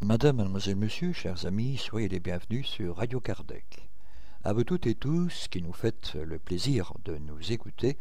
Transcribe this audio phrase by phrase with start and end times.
[0.00, 3.88] Madame, mademoiselle, monsieur, chers amis, soyez les bienvenus sur Radio Kardec.
[4.42, 7.98] À vous toutes et tous qui nous faites le plaisir de nous écouter,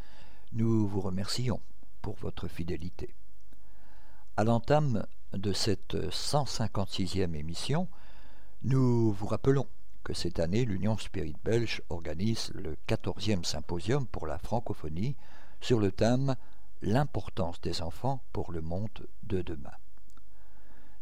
[0.51, 1.61] nous vous remercions
[2.01, 3.13] pour votre fidélité.
[4.35, 7.87] À l'entame de cette 156e émission,
[8.63, 9.67] nous vous rappelons
[10.03, 15.15] que cette année, l'Union Spirit Belge organise le 14e symposium pour la francophonie
[15.61, 16.35] sur le thème
[16.81, 19.77] L'importance des enfants pour le monde de demain.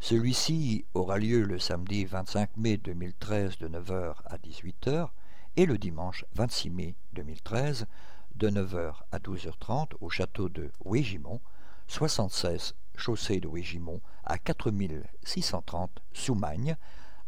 [0.02, 5.08] Celui-ci aura lieu le samedi 25 mai 2013 de 9h à 18h
[5.56, 7.88] et le dimanche 26 mai 2013
[8.36, 11.40] de 9h à 12h30 au château de Wégimont,
[11.88, 16.78] 76 chaussée de Wégimont à 4630 Soumagne,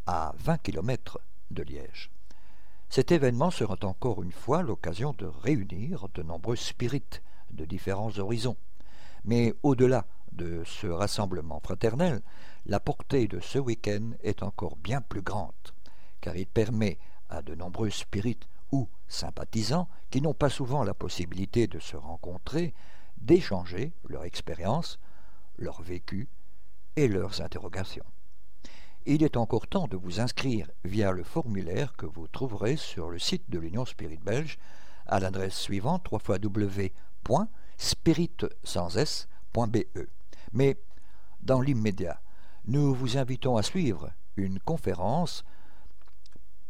[0.06, 2.12] à 20 km de Liège.
[2.90, 8.58] Cet événement sera encore une fois l'occasion de réunir de nombreux spirites de différents horizons.
[9.26, 12.22] Mais au-delà de ce rassemblement fraternel,
[12.68, 15.54] la portée de ce week-end est encore bien plus grande,
[16.22, 17.00] car il permet
[17.30, 22.76] à de nombreux spirites ou sympathisants qui n'ont pas souvent la possibilité de se rencontrer
[23.18, 25.00] d'échanger leur expérience,
[25.58, 26.28] leur vécu
[26.96, 28.06] et leurs interrogations.
[29.06, 33.20] Il est encore temps de vous inscrire via le formulaire que vous trouverez sur le
[33.20, 34.58] site de l'Union Spirit Belge
[35.06, 36.88] à l'adresse suivante www.spirit.be.
[40.54, 40.78] Mais
[41.42, 42.22] dans l'immédiat,
[42.66, 45.44] nous vous invitons à suivre une conférence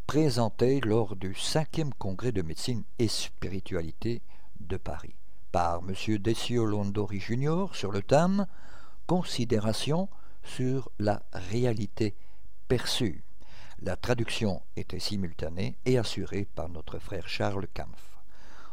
[0.07, 4.23] présentée lors du cinquième congrès de médecine et spiritualité
[4.59, 5.15] de Paris
[5.51, 6.17] par M.
[6.17, 7.67] Decio Londori Jr.
[7.73, 8.47] sur le thème
[9.07, 10.07] Considération
[10.43, 12.15] sur la réalité
[12.69, 13.23] perçue.
[13.81, 18.17] La traduction était simultanée et assurée par notre frère Charles Kampf.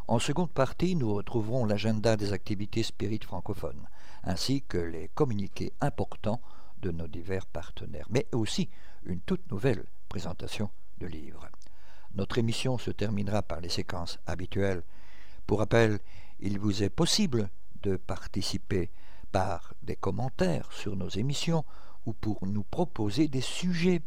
[0.07, 3.89] En seconde partie, nous retrouverons l'agenda des activités spirites francophones,
[4.23, 6.41] ainsi que les communiqués importants
[6.81, 8.69] de nos divers partenaires, mais aussi
[9.05, 11.49] une toute nouvelle présentation de livres.
[12.15, 14.85] Notre émission se terminera par les séquences habituelles.
[15.47, 15.99] Pour rappel,
[16.39, 17.51] il vous est possible
[17.83, 18.91] de participer
[19.33, 21.65] par des commentaires sur nos émissions
[22.07, 24.03] ou pour nous proposer des sujets.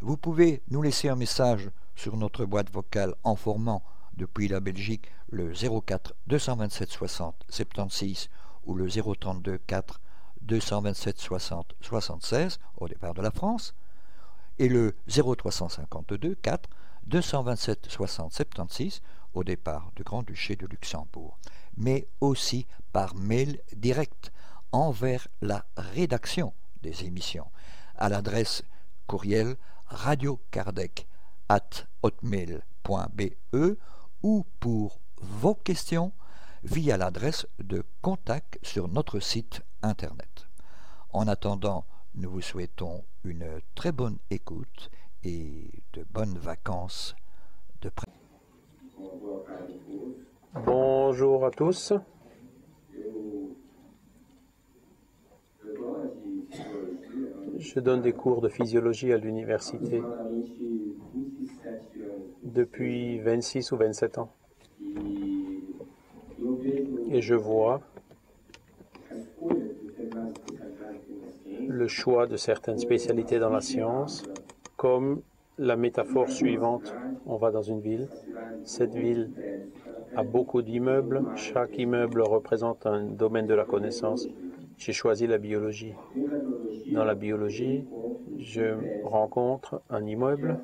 [0.00, 3.82] Vous pouvez nous laisser un message sur notre boîte vocale en formant
[4.14, 8.28] depuis la Belgique le 04 227 60 76
[8.64, 10.00] ou le 032 4
[10.42, 13.74] 227 60 76 au départ de la France
[14.58, 16.68] et le 0352 4
[17.06, 19.02] 227 60 76
[19.34, 21.38] au départ du Grand-Duché de Luxembourg,
[21.76, 24.32] mais aussi par mail direct
[24.72, 27.50] envers la rédaction des émissions
[27.96, 28.62] à l'adresse
[29.06, 29.56] courriel
[29.86, 31.06] radiocardec
[31.48, 33.76] at hotmail.be
[34.22, 36.12] ou pour vos questions
[36.64, 40.46] via l'adresse de contact sur notre site internet.
[41.10, 41.84] En attendant,
[42.14, 44.90] nous vous souhaitons une très bonne écoute
[45.22, 47.14] et de bonnes vacances
[47.82, 48.12] de près.
[50.64, 51.92] Bonjour à tous.
[57.58, 60.02] Je donne des cours de physiologie à l'université
[62.42, 64.30] depuis 26 ou 27 ans.
[67.10, 67.80] Et je vois
[71.68, 74.24] le choix de certaines spécialités dans la science
[74.76, 75.20] comme
[75.58, 76.94] la métaphore suivante.
[77.26, 78.08] On va dans une ville.
[78.64, 79.30] Cette ville
[80.14, 81.24] a beaucoup d'immeubles.
[81.34, 84.28] Chaque immeuble représente un domaine de la connaissance.
[84.78, 85.94] J'ai choisi la biologie.
[86.92, 87.84] Dans la biologie,
[88.38, 90.58] je rencontre un immeuble.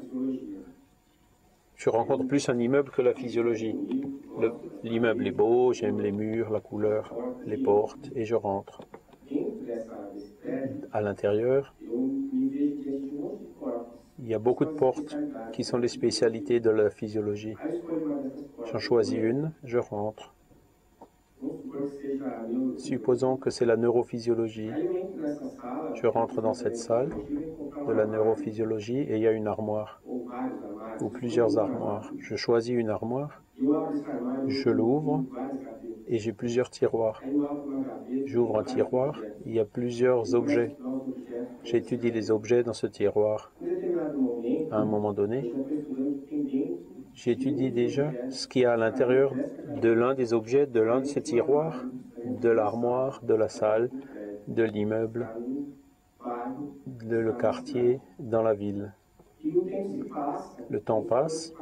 [1.76, 3.74] Je rencontre plus un immeuble que la physiologie.
[4.84, 7.12] L'immeuble est beau, j'aime les murs, la couleur,
[7.46, 8.82] les portes, et je rentre.
[10.92, 11.74] À l'intérieur,
[14.20, 15.16] il y a beaucoup de portes
[15.53, 17.56] qui sont les spécialités de la physiologie.
[18.70, 20.34] J'en choisis une, je rentre.
[22.77, 24.71] Supposons que c'est la neurophysiologie.
[25.95, 27.10] Je rentre dans cette salle
[27.89, 30.03] de la neurophysiologie et il y a une armoire
[31.01, 32.13] ou plusieurs armoires.
[32.19, 33.42] Je choisis une armoire,
[34.47, 35.24] je l'ouvre
[36.09, 37.22] et j'ai plusieurs tiroirs.
[38.27, 40.77] J'ouvre un tiroir, il y a plusieurs objets.
[41.65, 43.53] J'étudie les objets dans ce tiroir.
[44.71, 45.53] À un moment donné,
[47.15, 49.34] j'étudie déjà ce qu'il y a à l'intérieur
[49.80, 51.84] de l'un des objets, de l'un de ces tiroirs,
[52.24, 53.91] de l'armoire, de la salle,
[54.48, 55.28] de l'immeuble,
[56.86, 58.92] de le quartier, dans la ville.
[60.71, 61.53] Le temps passe,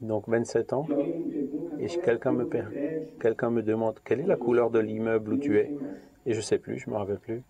[0.00, 0.86] donc 27 ans,
[1.80, 5.72] et quelqu'un me, demande quelle est la couleur de l'immeuble où tu es?
[6.26, 7.42] Et je ne sais plus, je ne me rappelle plus.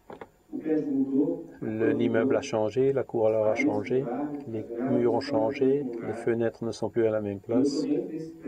[1.63, 4.05] L'immeuble a changé, la couleur a changé,
[4.49, 7.85] les murs ont changé, les fenêtres ne sont plus à la même place.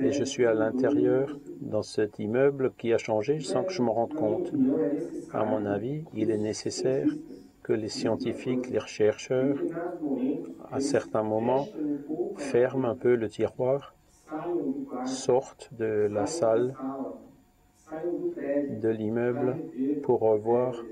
[0.01, 3.91] Et je suis à l'intérieur dans cet immeuble qui a changé sans que je me
[3.91, 4.53] rende compte.
[5.33, 7.09] À mon avis, il est nécessaire
[7.63, 9.57] que les scientifiques, les chercheurs,
[10.73, 11.69] à certains moments,
[12.37, 13.95] ferment un peu le tiroir,
[15.05, 16.75] sortent de la salle,
[18.81, 19.57] de l'immeuble
[20.03, 20.83] pour revoir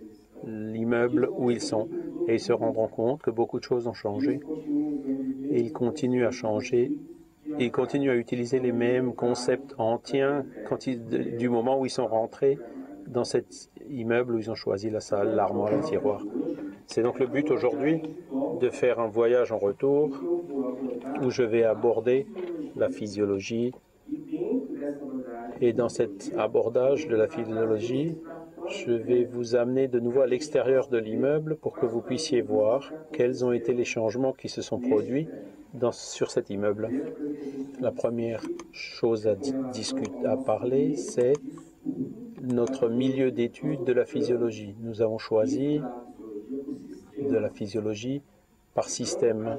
[0.46, 1.88] l'immeuble où ils sont.
[2.26, 4.40] Et ils se rendront compte que beaucoup de choses ont changé.
[5.50, 6.92] Et ils continuent à changer.
[7.58, 12.58] ils continuent à utiliser les mêmes concepts anciens quand du moment où ils sont rentrés
[13.06, 16.22] dans cet immeuble où ils ont choisi la salle, l'armoire, le tiroir.
[16.86, 18.02] C'est donc le but aujourd'hui
[18.60, 20.10] de faire un voyage en retour
[21.22, 22.26] où je vais aborder
[22.76, 23.72] la physiologie.
[25.60, 28.16] Et dans cet abordage de la physiologie,
[28.70, 32.92] je vais vous amener de nouveau à l'extérieur de l'immeuble pour que vous puissiez voir
[33.12, 35.28] quels ont été les changements qui se sont produits
[35.92, 36.88] sur cet immeuble.
[37.80, 38.42] La première
[38.72, 39.36] chose à,
[40.24, 41.34] à parler, c'est
[42.42, 44.74] notre milieu d'étude de la physiologie.
[44.80, 45.80] Nous avons choisi
[47.18, 48.22] de la physiologie
[48.74, 49.58] par système.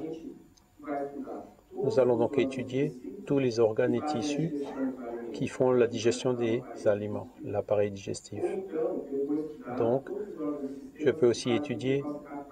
[1.82, 2.92] Nous allons donc étudier
[3.26, 4.52] tous les organes et tissus
[5.32, 8.42] qui font la digestion des aliments, l'appareil digestif.
[9.78, 10.08] Donc,
[10.94, 12.02] je peux aussi étudier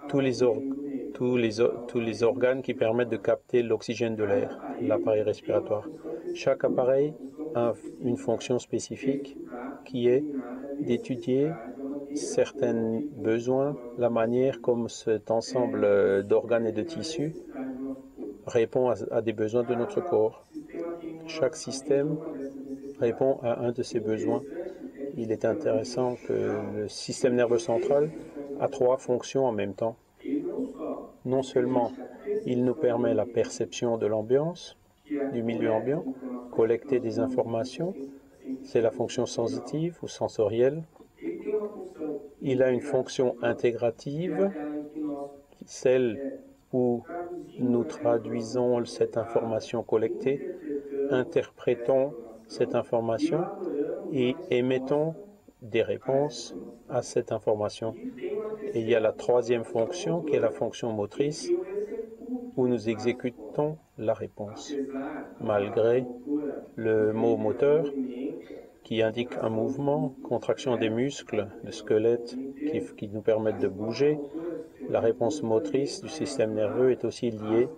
[0.08, 5.86] tous les, organes qui permettent de capter l'oxygène de l'air, l'appareil respiratoire.
[6.34, 7.14] Chaque appareil
[7.54, 9.36] a une fonction spécifique
[9.84, 10.24] qui est
[10.80, 11.50] d'étudier
[12.14, 17.34] certains besoins, la manière comme cet ensemble d'organes et de tissus
[18.46, 20.46] répond à des besoins de notre corps.
[21.26, 22.16] Chaque système
[22.98, 24.42] répond à un de ces besoins.
[25.18, 26.32] Il est intéressant que
[26.76, 28.10] le système nerveux central
[28.60, 29.96] a trois fonctions en même temps.
[31.24, 31.90] Non seulement
[32.46, 34.76] il nous permet la perception de l'ambiance,
[35.32, 36.04] du milieu ambiant,
[36.52, 37.94] collecter des informations,
[38.62, 40.84] c'est la fonction sensitive ou sensorielle.
[42.40, 44.52] Il a une fonction intégrative,
[45.66, 46.38] celle
[46.72, 47.02] où
[47.58, 50.48] nous traduisons cette information collectée,
[51.10, 52.14] interprétons
[52.46, 53.44] cette information
[54.12, 55.14] et émettons
[55.62, 56.54] des réponses
[56.88, 57.94] à cette information.
[58.74, 61.50] Il y a la troisième fonction qui est la fonction motrice
[62.56, 64.74] où nous exécutons la réponse.
[65.40, 66.04] Malgré
[66.76, 67.84] le mot moteur
[68.84, 72.36] qui indique un mouvement, contraction des muscles, le squelette
[72.96, 74.18] qui nous permettent de bouger,
[74.88, 77.68] la réponse motrice du système nerveux est aussi liée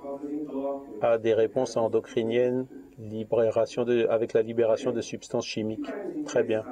[1.01, 2.67] à des réponses endocriniennes
[3.03, 5.91] libération de, avec la libération de substances chimiques.
[6.27, 6.65] Très bien.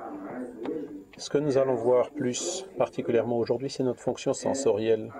[1.17, 5.13] Ce que nous allons voir plus particulièrement aujourd'hui, c'est notre fonction sensorielle,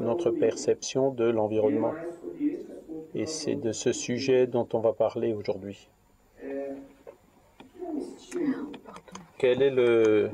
[0.00, 1.92] notre perception de l'environnement.
[3.14, 5.88] Et c'est de ce sujet dont on va parler aujourd'hui.
[9.38, 10.30] Quelle est le,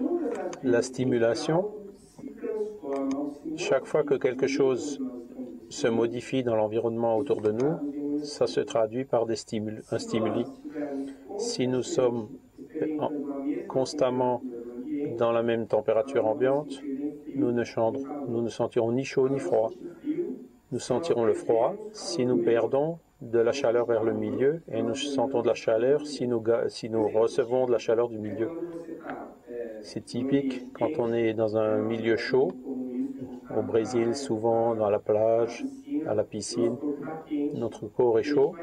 [0.63, 1.71] la stimulation?
[3.57, 5.01] Chaque fois que quelque chose
[5.69, 7.94] se modifie dans l'environnement autour de nous,
[8.25, 10.45] ça se traduit par des stimuli, un stimuli.
[11.39, 12.29] Si nous sommes
[13.69, 14.43] constamment
[15.19, 16.81] dans la même température ambiante,
[17.37, 17.65] nous ne,
[18.49, 19.71] sentirons ni chaud ni froid.
[20.73, 24.95] Nous sentirons le froid si nous perdons de la chaleur vers le milieu et nous
[24.95, 28.51] sentons de la chaleur si nous, si nous recevons de la chaleur du milieu.
[29.83, 32.53] C'est typique quand on est dans un milieu chaud,
[33.57, 35.65] au Brésil souvent dans la plage,
[36.07, 36.77] à la piscine,
[37.55, 38.55] notre corps est chaud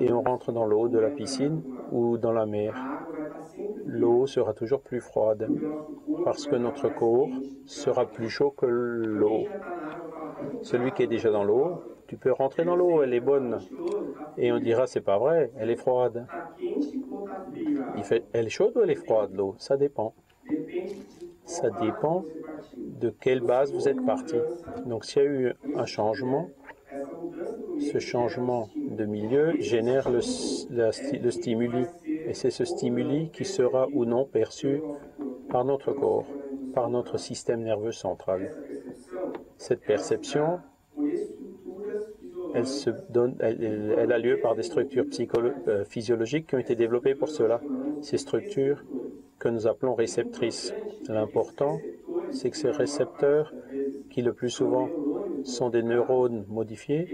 [0.00, 1.62] et on rentre dans l'eau de la piscine
[1.92, 2.74] ou dans la mer.
[3.86, 5.48] L'eau sera toujours plus froide
[6.24, 7.30] parce que notre corps
[7.66, 9.46] sera plus chaud que l'eau.
[10.62, 13.58] Celui qui est déjà dans l'eau, tu peux rentrer dans l'eau, elle est bonne.
[14.36, 16.26] Et on dira, c'est pas vrai, elle est froide.
[18.32, 19.54] Elle est chaude ou elle est froide, l'eau?
[19.58, 20.14] Ça dépend.
[21.44, 22.24] Ça dépend
[22.76, 24.36] de quelle base vous êtes parti.
[24.86, 26.50] Donc s'il y a eu un changement,
[27.80, 30.20] ce changement de milieu génère le,
[31.30, 31.84] stimuli.
[32.06, 34.80] Et c'est ce stimuli qui sera ou non perçu
[35.48, 36.26] par notre corps,
[36.74, 38.50] par notre système nerveux central.
[39.56, 40.60] Cette perception,
[42.54, 45.04] elle, a lieu par des structures
[45.68, 47.60] euh, physiologiques qui ont été développées pour cela.
[48.00, 48.84] Ces structures
[49.38, 50.74] que nous appelons réceptrices.
[51.08, 51.78] L'important,
[52.30, 53.52] c'est que ces récepteurs,
[54.10, 54.88] qui le plus souvent
[55.48, 57.08] sont des neurones modifiés,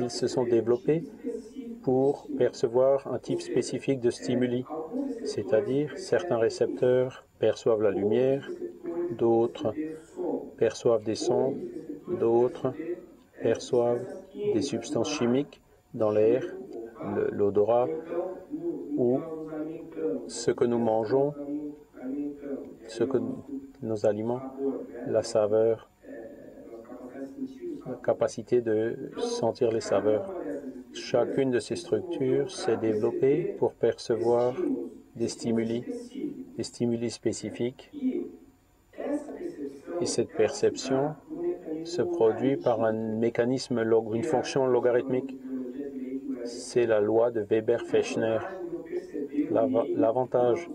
[0.00, 1.04] ils se sont développés
[1.82, 4.64] pour percevoir un type spécifique de stimuli,
[5.24, 8.48] c'est-à-dire certains récepteurs perçoivent la lumière,
[9.10, 9.74] d'autres
[10.58, 11.54] perçoivent des sons,
[12.06, 12.74] d'autres
[13.40, 14.06] perçoivent
[14.52, 15.60] des substances chimiques
[15.94, 16.44] dans l'air,
[17.32, 17.88] l'odorat
[18.96, 19.20] ou
[20.26, 21.34] ce que nous mangeons,
[22.86, 23.18] ce que
[23.82, 24.42] nos aliments,
[25.06, 25.88] la saveur,
[28.02, 30.34] capacité de sentir les saveurs.
[30.92, 34.54] Chacune de ces structures s'est développée pour percevoir
[35.16, 35.84] des stimuli,
[36.56, 37.90] des stimuli spécifiques.
[40.00, 41.14] Et cette perception
[41.84, 43.78] se produit par un mécanisme,
[44.14, 45.36] une fonction logarithmique.
[46.44, 48.38] C'est la loi de Weber-Fechner.
[49.96, 50.68] L'avantage,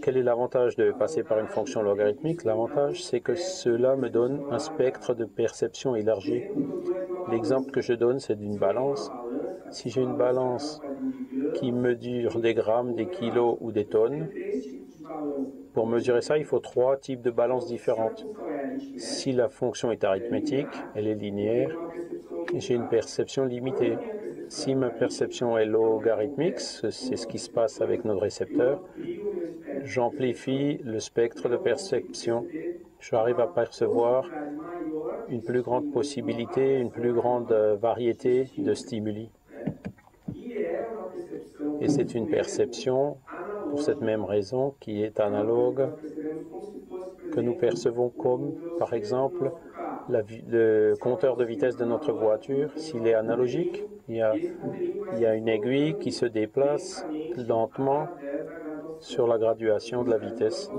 [0.00, 2.44] quel est l'avantage de passer par une fonction logarithmique?
[2.44, 6.42] L'avantage, c'est que cela me donne un spectre de perception élargi.
[7.30, 9.10] L'exemple que je donne, c'est d'une balance.
[9.70, 10.80] Si j'ai une balance
[11.54, 14.28] qui mesure des grammes, des kilos ou des tonnes,
[15.74, 18.26] pour mesurer ça, il faut trois types de balances différentes.
[18.96, 21.76] Si la fonction est arithmétique, elle est linéaire,
[22.54, 23.96] j'ai une perception limitée.
[24.48, 28.82] Si ma perception est logarithmique, c'est ce qui se passe avec notre récepteur,
[29.84, 32.46] j'amplifie le spectre de perception.
[33.00, 34.28] J'arrive à percevoir
[35.28, 39.30] une plus grande possibilité, une plus grande variété de stimuli.
[41.80, 43.16] Et c'est une perception,
[43.70, 45.88] pour cette même raison, qui est analogue,
[47.32, 49.52] que nous percevons comme, par exemple,
[50.08, 55.26] le compteur de vitesse de notre voiture, s'il est analogique, il y, a, il y
[55.26, 57.06] a une aiguille qui se déplace
[57.36, 58.08] lentement
[59.00, 60.70] sur la graduation de la vitesse.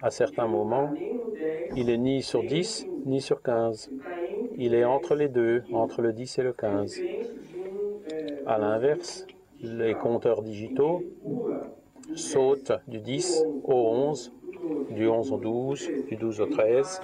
[0.00, 0.92] À certains moments,
[1.76, 3.90] il est ni sur 10 ni sur 15.
[4.56, 7.00] Il est entre les deux, entre le 10 et le 15.
[8.46, 9.26] À l'inverse,
[9.60, 11.02] les compteurs digitaux
[12.14, 14.32] sautent du 10 au 11,
[14.90, 17.00] du 11 au 12, du 12 au 13.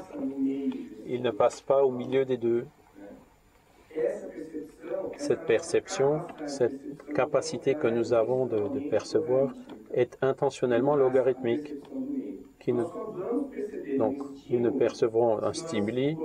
[1.07, 2.67] Ils ne passent pas au milieu des deux.
[5.19, 6.81] Cette perception, cette
[7.15, 9.53] capacité que nous avons de, percevoir
[9.93, 11.75] est intentionnellement logarithmique.
[13.99, 14.17] Donc,
[14.51, 16.17] nous ne percevrons un stimuli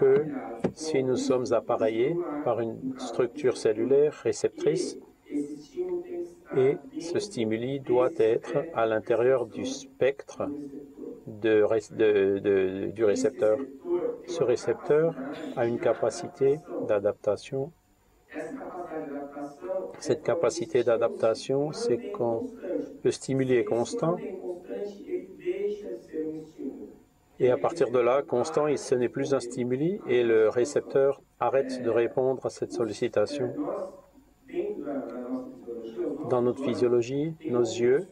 [0.00, 0.26] que
[0.74, 4.98] si nous sommes appareillés par une structure cellulaire réceptrice
[6.56, 10.42] et ce stimuli doit être à l'intérieur du spectre
[11.26, 13.58] du récepteur.
[14.26, 15.14] Ce récepteur
[15.56, 17.72] a une capacité d'adaptation.
[20.00, 22.44] Cette capacité d'adaptation, c'est quand
[23.02, 24.16] le stimuli est constant.
[27.40, 31.82] Et à partir de là, constant, ce n'est plus un stimuli et le récepteur arrête
[31.82, 33.52] de répondre à cette sollicitation.
[36.28, 38.06] Dans notre physiologie, nos yeux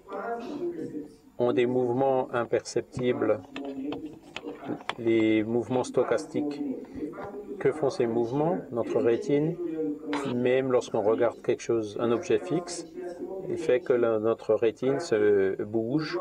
[1.39, 3.41] ont des mouvements imperceptibles,
[4.99, 6.63] les mouvements stochastiques.
[7.59, 8.59] Que font ces mouvements?
[8.71, 9.57] Notre rétine,
[10.35, 12.87] même lorsqu'on regarde quelque chose, un objet fixe,
[13.49, 16.19] il fait que notre rétine se bouge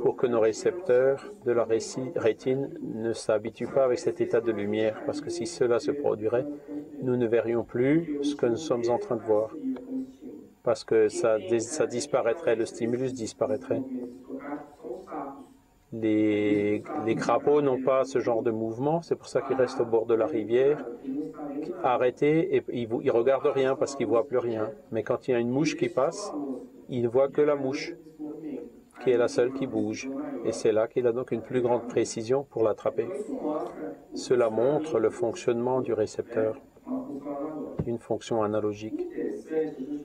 [0.00, 5.02] pour que nos récepteurs de la rétine ne s'habituent pas avec cet état de lumière,
[5.06, 6.46] parce que si cela se produirait,
[7.02, 9.54] nous ne verrions plus ce que nous sommes en train de voir,
[10.62, 11.38] parce que ça,
[11.86, 13.82] disparaîtrait, le stimulus disparaîtrait.
[15.92, 16.82] Les
[17.16, 20.14] crapauds n'ont pas ce genre de mouvement, c'est pour ça qu'ils restent au bord de
[20.14, 20.84] la rivière,
[21.82, 24.70] arrêtés, et ils ne regardent rien parce qu'ils ne voient plus rien.
[24.92, 26.32] Mais quand il y a une mouche qui passe,
[26.88, 27.94] ils ne voient que la mouche,
[29.02, 30.10] qui est la seule qui bouge.
[30.44, 33.08] Et c'est là qu'il a donc une plus grande précision pour l'attraper.
[34.14, 36.60] Cela montre le fonctionnement du récepteur,
[37.86, 39.06] une fonction analogique.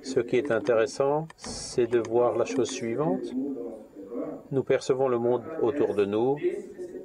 [0.02, 3.34] Ce qui est intéressant, c'est de voir la chose suivante
[4.52, 6.38] nous percevons le monde autour de nous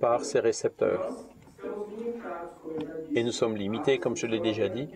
[0.00, 1.29] par ces récepteurs.
[3.14, 4.88] Et nous sommes limités, comme je l'ai déjà dit,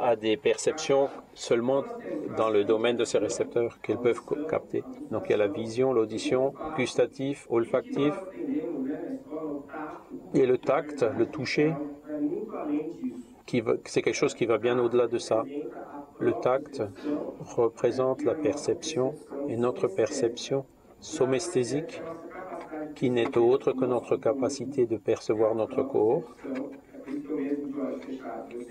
[0.00, 1.84] à des perceptions seulement
[2.36, 4.82] dans le domaine de ces récepteurs qu'ils peuvent capter.
[5.10, 8.14] Donc il y a la vision, l'audition, gustatif, olfactif,
[10.34, 11.74] et le tact, le toucher,
[13.84, 15.44] c'est quelque chose qui va bien au-delà de ça.
[16.18, 16.82] Le tact
[17.40, 19.14] représente la perception
[19.48, 20.64] et notre perception
[21.00, 22.02] somesthésique
[22.94, 26.22] qui n'est autre que notre capacité de percevoir notre corps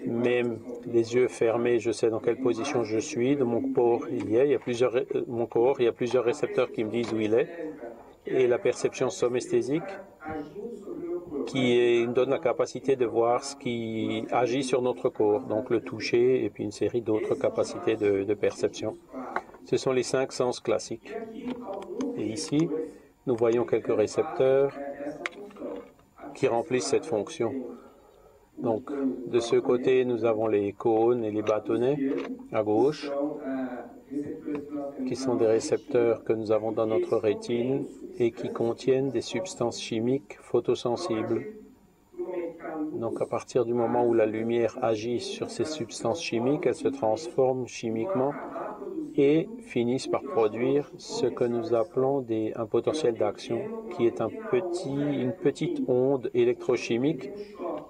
[0.06, 3.36] Même les yeux fermés, je sais dans quelle position je suis.
[3.36, 4.94] De mon corps, il y a, il y a plusieurs,
[5.28, 7.50] mon corps, il y a plusieurs récepteurs qui me disent où il est.
[8.26, 9.84] Et la perception somesthésique
[11.46, 16.46] qui donne la capacité de voir ce qui agit sur notre corps, donc le toucher
[16.46, 18.98] et puis une série d'autres capacités de perception.
[19.66, 21.16] Ce sont les cinq sens classiques.
[22.18, 22.70] Et ici,
[23.26, 24.74] nous voyons quelques récepteurs
[26.36, 27.54] qui remplissent cette fonction.
[28.58, 28.92] Donc,
[29.28, 31.98] de ce côté, nous avons les cônes et les bâtonnets
[32.52, 33.12] à gauche,
[35.08, 37.86] qui sont des récepteurs que nous avons dans notre rétine
[38.20, 41.46] et qui contiennent des substances chimiques photosensibles.
[42.94, 46.88] Donc à partir du moment où la lumière agit sur ces substances chimiques, elles se
[46.88, 48.34] transforment chimiquement
[49.16, 55.82] et finissent par produire ce que nous appelons un potentiel d'action, qui est une petite
[55.88, 57.32] onde électrochimique,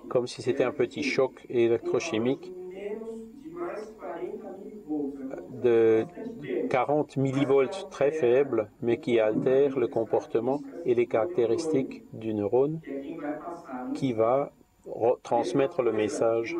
[0.08, 2.54] comme si c'était un petit choc électrochimique
[5.50, 6.08] de
[6.70, 12.82] 40 millivolts très faibles, mais qui altèrent le comportement et les caractéristiques du neurone
[13.94, 14.54] qui va
[15.24, 16.60] transmettre le message.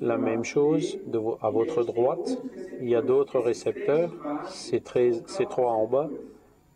[0.00, 0.98] La même chose
[1.40, 2.42] à votre droite,
[2.80, 4.12] il y a d'autres récepteurs,
[4.48, 6.10] ces, trois en bas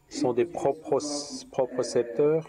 [0.09, 0.99] sont des propres,
[1.77, 2.49] récepteurs,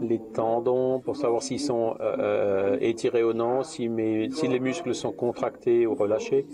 [0.00, 3.88] les tendons pour savoir s'ils sont euh, euh, étirés ou non, si,
[4.32, 6.46] si les muscles sont contractés ou relâchés,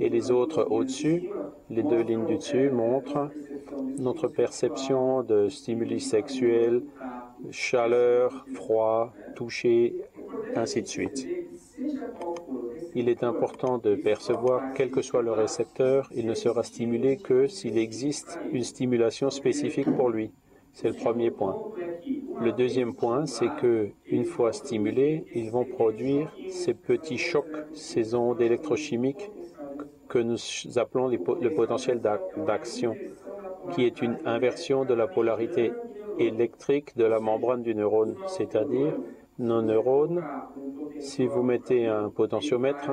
[0.00, 1.30] et les autres au-dessus,
[1.68, 3.30] les deux lignes du dessus montrent
[3.98, 6.82] notre perception de stimuli sexuels,
[7.50, 9.96] chaleur, froid, toucher,
[10.54, 11.26] ainsi de suite.
[12.94, 17.46] Il est important de percevoir, quel que soit le récepteur, il ne sera stimulé que
[17.46, 20.30] s'il existe une stimulation spécifique pour lui.
[20.72, 21.56] C'est le premier point.
[22.40, 28.14] Le deuxième point, c'est que une fois stimulés, ils vont produire ces petits chocs, ces
[28.14, 29.30] ondes électrochimiques
[30.08, 30.38] que nous
[30.76, 32.96] appelons le potentiel d'action,
[33.72, 35.72] qui est une inversion de la polarité
[36.18, 38.94] électrique de la membrane du neurone, c'est-à-dire
[39.38, 40.24] nos neurones,
[40.98, 42.90] si vous mettez un potentiomètre,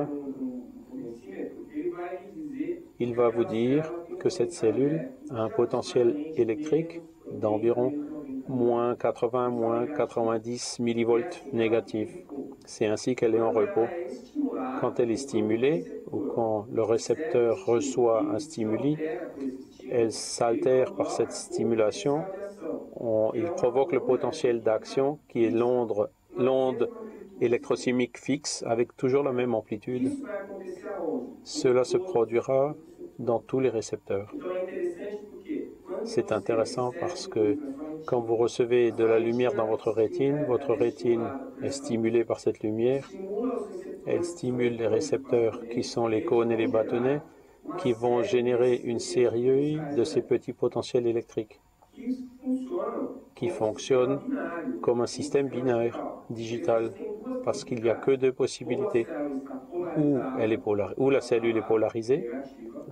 [2.98, 7.92] il va vous dire que cette cellule a un potentiel électrique d'environ
[8.48, 12.16] moins 80, moins 90 millivolts négatifs.
[12.64, 13.86] C'est ainsi qu'elle est en repos.
[14.80, 18.96] Quand elle est stimulée ou quand le récepteur reçoit un stimuli,
[19.90, 22.24] elle s'altère par cette stimulation.
[23.34, 26.90] il provoque le potentiel d'action qui est l'onde l'onde
[27.40, 30.16] électrochimique fixe avec toujours la même amplitude.
[31.44, 32.76] Cela se produira
[33.18, 34.36] dans tous les récepteurs.
[36.04, 37.58] C'est intéressant parce que
[38.06, 42.60] quand vous recevez de la lumière dans votre rétine, votre rétine est stimulée par cette
[42.60, 43.14] lumière.
[44.04, 47.24] Elle stimule les récepteurs qui sont les cônes et les bâtonnets
[47.76, 51.60] qui vont générer une série de ces petits potentiels électriques
[53.36, 54.20] qui fonctionne
[54.80, 56.06] comme un système binaire
[57.44, 59.06] parce qu'il n'y a que deux possibilités.
[59.96, 60.60] Ou, elle est
[60.96, 62.24] ou la cellule est polarisée,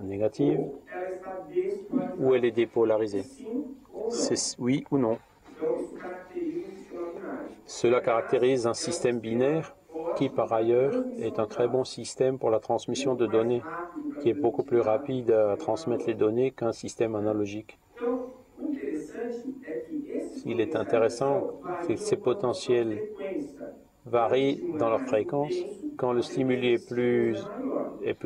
[0.03, 0.59] négative,
[2.19, 3.25] ou elle est dépolarisée.
[4.09, 5.17] C'est oui ou non.
[7.65, 9.75] Cela caractérise un système binaire
[10.15, 13.61] qui par ailleurs est un très bon système pour la transmission de données,
[14.21, 17.77] qui est beaucoup plus rapide à transmettre les données qu'un système analogique
[20.45, 21.47] il est intéressant
[21.87, 23.01] que ces potentiels
[24.05, 25.67] varient dans leur fréquence.
[25.97, 27.49] Quand le stimuli est plus,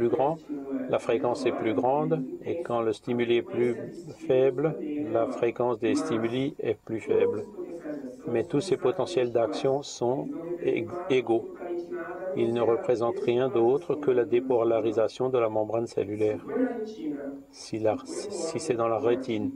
[0.09, 0.41] grand,
[0.87, 3.77] la fréquence est plus grande, et quand le stimuli est plus
[4.27, 7.47] faible, la fréquence des stimuli est plus faible.
[8.25, 10.29] Mais tous ces potentiels d'action sont
[11.09, 11.49] égaux.
[12.35, 16.47] Ils ne représentent rien d'autre que la dépolarisation de la membrane cellulaire.
[17.51, 17.79] Si
[18.59, 19.53] c'est dans la rétine,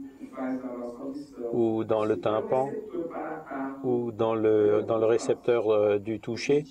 [1.52, 2.76] ou dans le tympan
[3.84, 6.68] ou dans le, dans le récepteur euh, du toucher,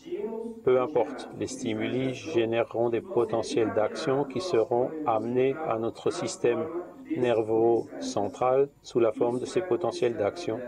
[0.64, 6.70] peu importe, les stimuli généreront des potentiels d'action qui seront amenés à notre système
[7.16, 10.64] nerveux central sous la forme de ces potentiels d'action.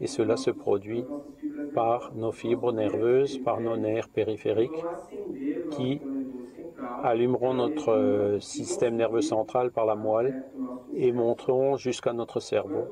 [0.00, 1.08] Et cela se produit
[1.72, 4.88] par nos fibres nerveuses, par nos nerfs périphériques
[5.70, 6.04] qui
[7.02, 10.36] allumeront notre euh, système nerveux central par la moelle
[10.92, 12.90] et monteront jusqu'à notre cerveau.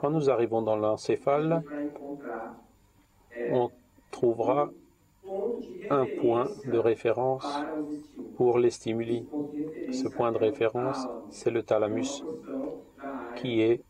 [0.00, 1.62] Quand nous arrivons dans l'encéphale,
[3.50, 3.70] on
[4.10, 4.70] trouvera
[5.90, 7.46] un point de référence
[8.36, 9.26] pour les stimuli.
[9.92, 12.24] Ce point de référence, c'est le thalamus,
[13.36, 13.82] qui est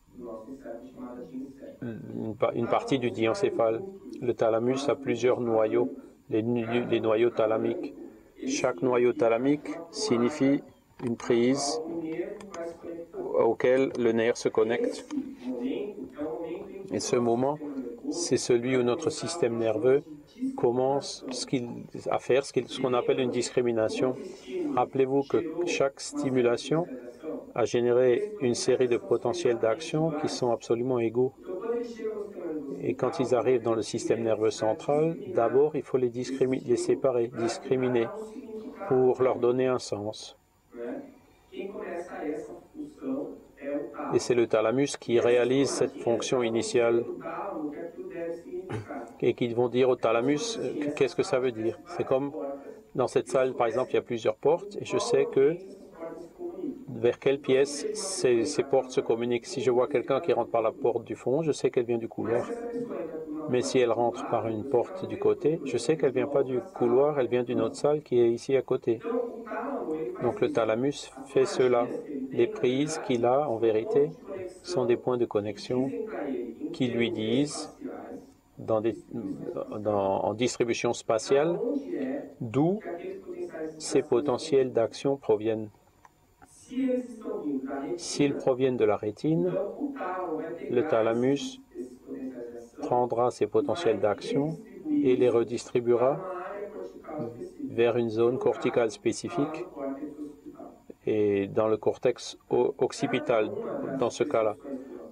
[1.81, 3.81] une partie du diencéphale.
[4.21, 5.89] Le thalamus a plusieurs noyaux,
[6.29, 7.93] les, les noyaux thalamiques.
[8.45, 10.61] Chaque noyau thalamique signifie
[11.03, 11.81] une prise
[13.39, 15.05] auquel le nerf se connecte.
[16.91, 17.59] Et ce moment,
[18.09, 20.03] c'est celui où notre système nerveux
[20.55, 21.25] commence
[22.09, 24.19] à faire ce qu'on appelle une discrimination.
[24.69, 26.89] Rappelez-vous que chaque stimulation
[27.55, 31.35] a généré une série de potentiels d'action qui sont absolument égaux.
[32.77, 37.27] Et quand ils arrivent dans le système nerveux central, d'abord, il faut les, les séparer,
[37.29, 38.11] discriminer,
[38.85, 40.37] pour leur donner un sens.
[44.13, 47.03] Et c'est le thalamus qui réalise cette fonction initiale
[49.21, 50.59] et qui vont dire au thalamus
[50.95, 51.79] qu'est-ce que ça veut dire?
[51.87, 52.31] C'est comme
[52.95, 55.55] dans cette salle, par exemple, il y a plusieurs portes et je sais que
[56.89, 59.45] vers quelle pièce ces, portes se communiquent.
[59.45, 61.97] Si je vois quelqu'un qui rentre par la porte du fond, je sais qu'elle vient
[61.97, 62.45] du couloir.
[63.49, 66.59] Mais si elle rentre par une porte du côté, je sais qu'elle vient pas du
[66.75, 68.99] couloir, elle vient d'une autre salle qui est ici à côté.
[70.21, 71.87] Donc le thalamus fait cela.
[72.31, 74.11] Les prises qu'il a, en vérité,
[74.63, 75.91] sont des points de connexion
[76.73, 77.69] qui lui disent,
[78.67, 81.59] en distribution spatiale,
[82.39, 82.79] d'où
[83.77, 85.69] ces potentiels d'action proviennent.
[87.97, 89.51] S'ils proviennent de la rétine,
[90.69, 91.59] le thalamus
[92.79, 94.57] prendra ces potentiels d'action
[95.03, 96.19] et les redistribuera
[97.69, 99.65] vers une zone corticale spécifique
[101.05, 103.51] et dans le cortex occipital
[103.99, 104.55] dans ce cas-là.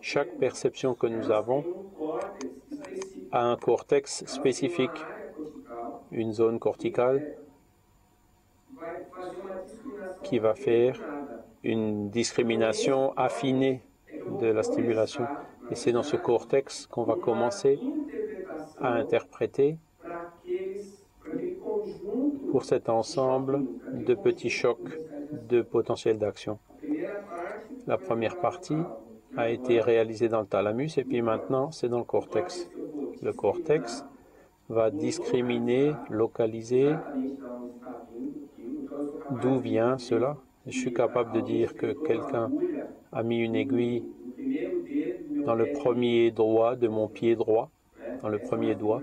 [0.02, 1.64] Chaque perception que nous avons
[3.32, 5.06] a un cortex spécifique,
[6.12, 7.36] une zone corticale
[10.24, 11.00] qui va faire
[11.64, 13.82] une discrimination affinée
[14.40, 15.26] de la stimulation.
[15.72, 17.80] Et c'est dans ce cortex qu'on va commencer
[18.80, 19.78] à interpréter
[22.52, 23.62] pour cet ensemble
[23.94, 24.98] de petits chocs
[25.32, 26.60] de potentiel d'action.
[27.88, 28.78] La première partie
[29.38, 32.70] a été réalisée dans le thalamus et puis maintenant c'est dans le cortex.
[33.22, 34.06] Le cortex
[34.70, 36.94] va discriminer, localiser
[39.42, 40.38] d'où vient cela
[40.70, 42.52] je suis capable de dire que quelqu'un
[43.12, 44.04] a mis une aiguille
[45.46, 47.72] dans le premier doigt de mon pied droit,
[48.22, 49.02] dans le premier doigt.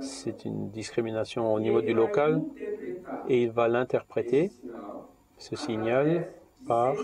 [0.00, 2.42] C'est une discrimination au niveau du local
[3.28, 4.52] et il va l'interpréter,
[5.38, 6.28] ce signal,
[6.66, 6.96] par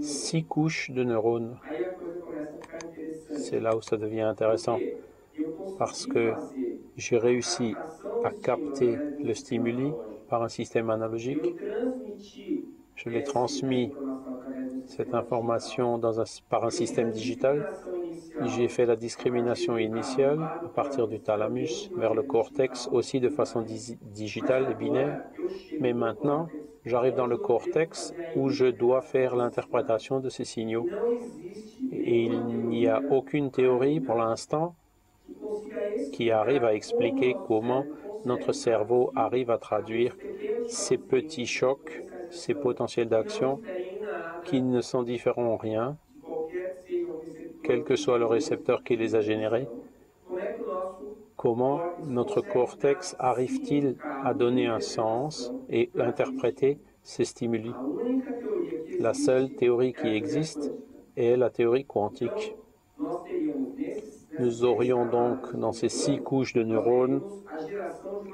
[0.00, 1.56] six couches de neurones.
[3.36, 4.78] C'est là où ça devient intéressant
[5.78, 6.32] parce que
[6.96, 7.74] j'ai réussi
[8.24, 9.92] à capter le stimuli
[10.28, 11.54] par un système analogique
[12.96, 13.92] je l'ai transmis
[14.86, 16.12] cette information dans
[16.48, 17.66] par un système digital.
[18.42, 23.62] J'ai fait la discrimination initiale à partir du thalamus vers le cortex aussi de façon
[23.62, 25.22] digitale et binaire.
[25.80, 26.48] Mais maintenant,
[26.84, 30.90] j'arrive dans le cortex où je dois faire l'interprétation de ces signaux.
[31.92, 34.76] Et il n'y a aucune théorie pour l'instant
[36.12, 37.88] qui arrive à expliquer comment
[38.24, 40.16] notre cerveau arrive à traduire
[40.66, 43.60] ces petits chocs ces potentiels d'action
[44.44, 45.98] qui ne sont différents en rien,
[47.62, 49.68] quel que soit le récepteur qui les a générés.
[51.44, 57.70] Comment notre cortex arrive-t-il à donner un sens et interpréter ces stimuli
[58.98, 60.72] La seule théorie qui existe
[61.18, 62.56] est la théorie quantique.
[64.38, 67.20] Nous aurions donc dans ces six couches de neurones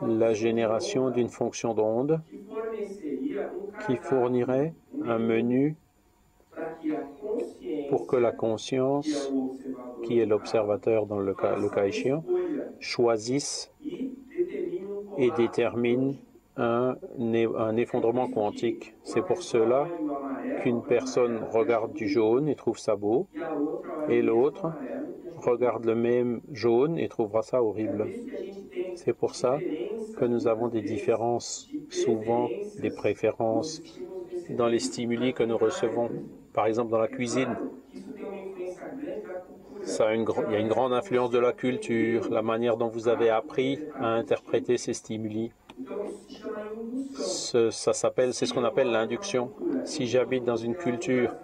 [0.02, 2.20] la génération d'une fonction d'onde
[3.84, 4.72] qui fournirait
[5.04, 5.74] un menu
[7.88, 9.32] pour que la conscience,
[10.04, 12.22] qui est l'observateur dans le cas, échéant,
[12.80, 13.72] choisisse
[15.16, 16.18] et détermine
[16.56, 18.96] un, un effondrement quantique.
[19.02, 19.92] C'est pour cela
[20.56, 23.28] qu'une personne regarde du jaune et trouve ça beau,
[24.06, 24.74] et l'autre
[25.36, 28.12] regarde le même jaune et trouvera ça horrible.
[28.94, 29.64] C'est pour ça
[30.16, 33.84] que nous avons des différences, souvent des préférences
[34.48, 36.12] dans les stimuli que nous recevons.
[36.52, 37.58] Par exemple, dans la cuisine,
[39.98, 43.82] il y a une grande influence de la culture, la manière dont vous avez appris
[43.98, 45.52] à interpréter ces stimuli.
[47.12, 49.52] ça s'appelle, c'est ce qu'on appelle l'induction.
[49.84, 51.36] Si j'habite dans une culture,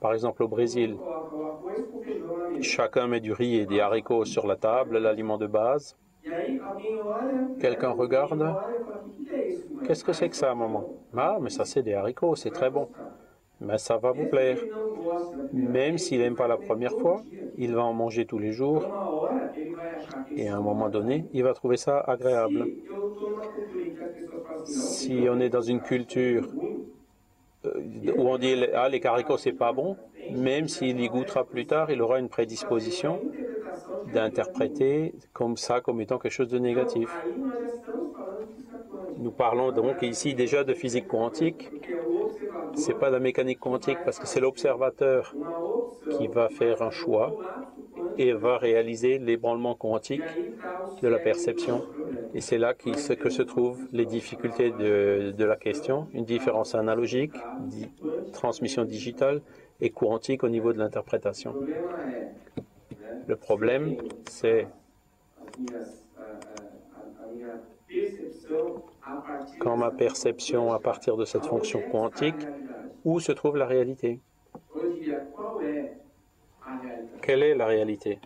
[0.00, 1.00] par exemple au Brésil,
[2.60, 5.96] chacun met du riz et des haricots sur la table, l'aliment de base.
[7.58, 8.58] Quelqu'un regarde.
[9.82, 10.88] Qu'est-ce que c'est que ça, maman?
[11.16, 12.90] Ah, mais ça c'est des haricots, c'est très bon.
[13.60, 14.58] Mais ça va vous plaire.
[15.52, 17.22] Même s'il n'aime pas la première fois,
[17.56, 18.86] il va en manger tous les jours
[20.34, 22.66] et à un moment donné, il va trouver ça agréable.
[24.64, 26.48] Si on est dans une culture
[27.66, 29.96] euh, où on dit ah les caricots c'est pas bon,
[30.30, 33.20] même s'il y goûtera plus tard, il aura une prédisposition
[34.12, 37.10] d'interpréter comme ça comme étant quelque chose de négatif.
[39.18, 41.70] Nous parlons donc ici déjà de physique quantique.
[42.74, 45.38] C'est pas la mécanique quantique parce que c'est l'observateur
[46.08, 47.36] qui va faire un choix
[48.16, 50.40] et va réaliser l'ébranlement quantique
[51.02, 51.86] de la perception.
[52.34, 52.94] Et c'est là que
[53.30, 57.48] se trouvent les difficultés de, de la question, une différence analogique,
[58.32, 59.42] transmission digitale
[59.80, 61.58] et quantique au niveau de l'interprétation.
[63.26, 64.72] Le problème, c'est
[69.58, 72.46] quand ma perception à partir de cette fonction quantique,
[73.04, 74.20] où se trouve la réalité?
[77.22, 78.18] Quelle est la réalité?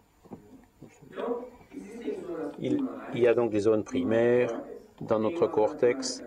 [2.59, 2.79] Il,
[3.15, 4.53] y a donc des zones primaires
[5.01, 6.23] dans notre cortex,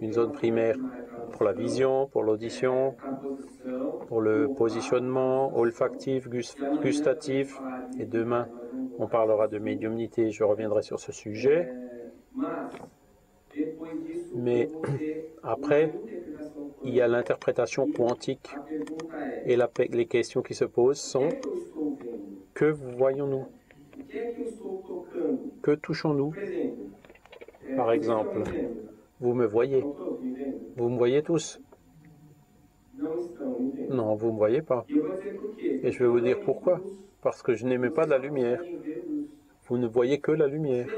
[0.00, 0.76] une zone primaire
[1.32, 2.96] pour la vision, pour l'audition,
[4.08, 7.60] pour le positionnement olfactif, gustatif.
[7.98, 8.48] Et demain,
[8.98, 11.72] on parlera de médiumnité, je reviendrai sur ce sujet.
[14.40, 14.70] Mais
[15.42, 15.92] après,
[16.82, 18.48] il y a l'interprétation quantique.
[19.46, 19.56] Et
[19.90, 21.28] les questions qui se posent sont
[22.54, 23.46] que voyons-nous?
[25.62, 26.32] Que touchons-nous?
[27.76, 28.42] Par exemple,
[29.20, 29.84] vous me voyez.
[30.76, 31.60] Vous me voyez tous?
[33.90, 34.86] Non, vous ne me voyez pas.
[35.82, 36.80] Et je vais vous dire pourquoi.
[37.22, 38.62] Parce que je n'aimais pas de la lumière.
[39.66, 40.88] Vous ne voyez que la lumière.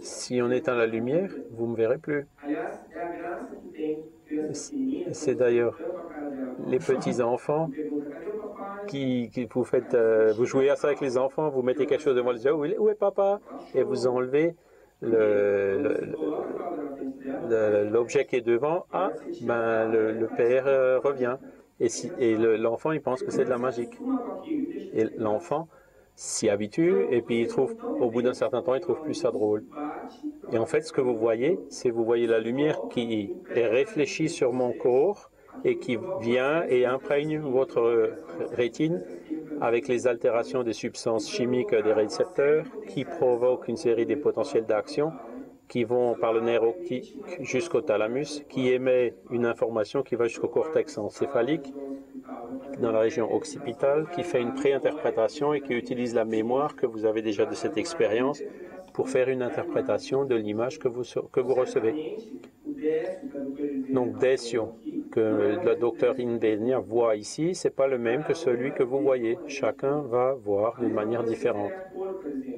[0.00, 2.26] Si on éteint la lumière, vous ne me verrez plus.
[5.12, 5.78] C'est d'ailleurs
[6.66, 7.70] les petits enfants
[8.86, 12.16] qui, vous faites, euh, vous jouez à ça avec les enfants, vous mettez quelque chose
[12.16, 13.40] devant les yeux, où est papa?
[13.74, 14.54] Et vous enlevez
[17.90, 18.86] l'objet qui est devant.
[18.92, 19.10] Ah,
[19.42, 21.36] ben le, père euh, revient.
[21.80, 23.98] Et, si, et l'enfant, il pense que c'est de la magique.
[24.92, 25.68] Et l'enfant
[26.16, 29.30] s'y habitue et puis il trouve, au bout d'un certain temps, il trouve plus ça
[29.30, 29.64] drôle.
[30.52, 34.28] Et en fait, ce que vous voyez, c'est vous voyez la lumière qui est réfléchie
[34.28, 35.30] sur mon corps
[35.64, 38.12] et qui vient et imprègne votre
[38.52, 39.02] rétine
[39.60, 45.12] avec les altérations des substances chimiques des récepteurs qui provoquent une série de potentiels d'action
[45.68, 50.48] qui vont par le nerf optique jusqu'au thalamus, qui émet une information qui va jusqu'au
[50.48, 51.72] cortex encéphalique
[52.80, 57.04] dans la région occipitale, qui fait une préinterprétation et qui utilise la mémoire que vous
[57.04, 58.42] avez déjà de cette expérience
[58.92, 62.16] pour faire une interprétation de l'image que vous, que vous recevez.
[63.90, 64.74] Donc, Desio,
[65.10, 69.38] que le docteur Indenia voit ici, c'est pas le même que celui que vous voyez.
[69.46, 71.72] Chacun va voir d'une manière différente.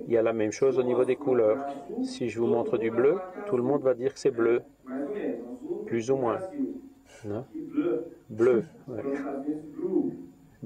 [0.06, 1.64] Il y a la même chose au niveau des couleurs.
[2.02, 4.62] Si je vous montre du bleu, tout le monde va dire que c'est bleu,
[5.86, 6.38] plus ou moins.
[7.24, 7.44] Non
[8.28, 8.64] bleu.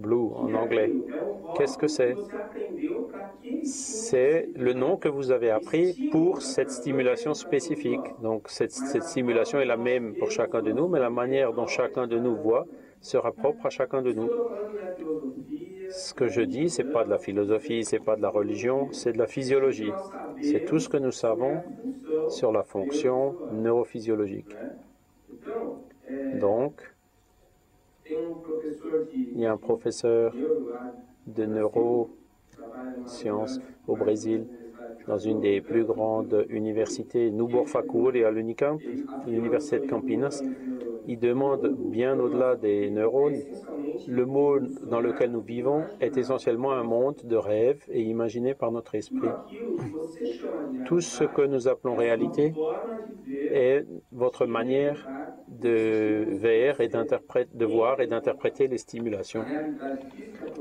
[0.00, 0.92] Blue en anglais.
[1.56, 2.16] Qu'est-ce que c'est?
[3.62, 8.00] C'est le nom que vous avez appris pour cette stimulation spécifique.
[8.22, 12.06] Donc cette, stimulation est la même pour chacun de nous, mais la manière dont chacun
[12.06, 12.66] de nous voit
[13.00, 14.30] sera propre à chacun de nous.
[15.90, 19.12] Ce que je dis, c'est pas de la philosophie, c'est pas de la religion, c'est
[19.12, 19.92] de la physiologie.
[20.42, 21.62] C'est tout ce que nous savons
[22.28, 24.54] sur la fonction neurophysiologique.
[26.34, 26.74] Donc,
[29.34, 30.36] il y a un professeur
[31.26, 32.10] de neurosciences
[33.86, 34.46] au Brésil,
[35.06, 37.68] dans une des plus grandes universités, Nubor
[38.14, 40.42] et à l'université de Campinas.
[41.10, 43.42] Il demande bien au-delà des neurones.
[44.06, 48.70] Le monde dans lequel nous vivons est essentiellement un monde de rêves et imaginé par
[48.70, 49.34] notre esprit.
[50.86, 52.52] Tout ce que nous appelons réalité
[53.28, 55.04] est votre manière
[55.48, 56.26] de,
[57.54, 59.44] de voir et d'interpréter les stimulations.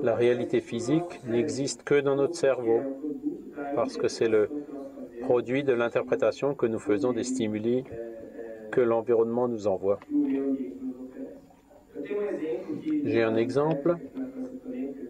[0.01, 2.79] La réalité physique n'existe que dans notre cerveau,
[3.75, 4.49] parce que c'est le
[5.21, 7.83] produit de l'interprétation que nous faisons des stimuli
[8.71, 9.99] que l'environnement nous envoie.
[13.03, 13.97] J'ai un exemple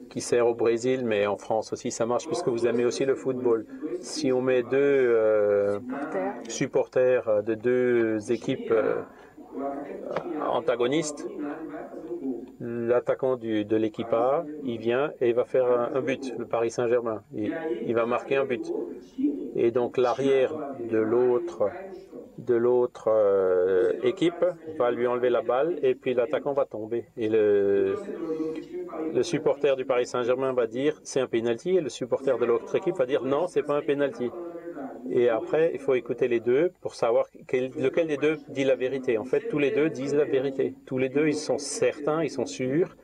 [0.10, 3.15] qui sert au Brésil, mais en France aussi ça marche puisque vous aimez aussi le
[3.15, 3.65] football.
[4.02, 5.80] Si on met deux euh,
[6.48, 9.02] supporters de deux équipes euh,
[10.48, 11.28] antagoniste,
[12.60, 17.24] l'attaquant de l'équipe A, il vient et il va faire un, but, le Paris Saint-Germain.
[17.34, 18.72] Il, va marquer un but.
[19.56, 20.54] Et donc l'arrière
[20.89, 21.69] de l'autre
[22.39, 24.43] de l'autre euh, équipe
[24.78, 27.06] va lui enlever la balle et puis l'attaquant va tomber.
[27.17, 27.95] Et le,
[29.13, 32.73] le supporter du Paris Saint-Germain va dire c'est un penalty et le supporter de l'autre
[32.75, 34.30] équipe va dire non, c'est pas un penalty.
[35.12, 38.75] Et après, il faut écouter les deux pour savoir quel- lequel des deux dit la
[38.75, 39.17] vérité.
[39.17, 40.75] En fait, tous les deux disent la vérité.
[40.86, 42.95] Tous les deux, ils sont certains, ils sont sûrs,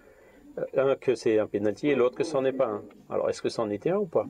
[0.60, 2.84] euh, un que c'est un penalty et l'autre que c'en est pas un.
[3.10, 4.26] Alors, est-ce que c'en était un ou pas?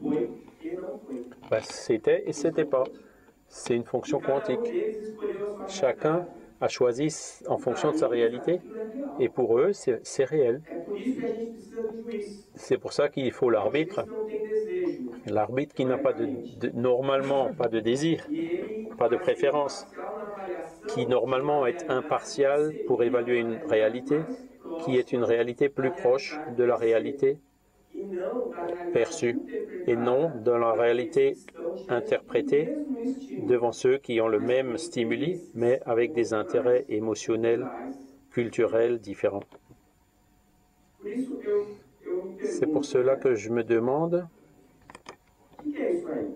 [1.50, 2.84] Ben, C'était et c'était pas.
[3.56, 4.76] C'est une fonction quantique.
[5.66, 6.28] Chacun
[6.62, 7.16] a choisi
[7.48, 8.62] en fonction de sa réalité.
[9.20, 10.64] Et pour eux, c'est réel.
[12.56, 14.10] C'est pour ça qu'il faut l'arbitre.
[15.26, 16.30] L'arbitre qui n'a pas de-
[16.74, 18.32] normalement pas de désir,
[18.98, 19.90] pas de préférence,
[20.88, 24.30] qui normalement est impartial pour évaluer une réalité,
[24.78, 27.40] qui est une réalité plus proche de la réalité
[28.92, 29.40] perçue
[29.88, 31.38] et non de la réalité
[31.88, 32.72] interprétée
[33.38, 37.68] devant ceux qui ont le même stimuli mais avec des intérêts émotionnels,
[38.32, 39.44] culturels différents.
[42.42, 44.28] C'est pour cela que je me demande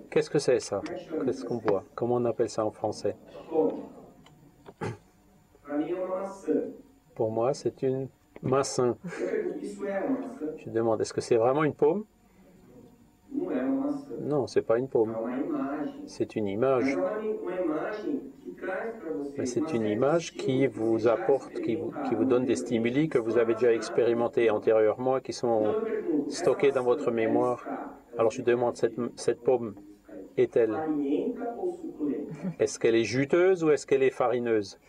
[0.09, 0.85] qu'est-ce que c'est ça?
[1.23, 3.15] Qu'est-ce qu'on voit Comment on appelle ça en français?
[7.13, 8.09] Pour moi, c'est une
[8.41, 8.97] massin.
[10.57, 12.05] Je demande est-ce que c'est vraiment une paume?
[14.19, 15.17] Non, c'est pas une paume.
[16.05, 17.01] C'est une image.
[19.37, 23.53] Mais c'est une image qui vous apporte, qui vous, donne des stimuli que vous avez
[23.55, 25.77] déjà expérimentés antérieurement qui sont
[26.27, 27.69] stockés dans votre mémoire.
[28.17, 29.75] Alors je demande, cette, cette paume
[30.37, 30.83] est-elle,
[32.59, 34.79] est-ce qu'elle est juteuse ou est-ce qu'elle est farineuse?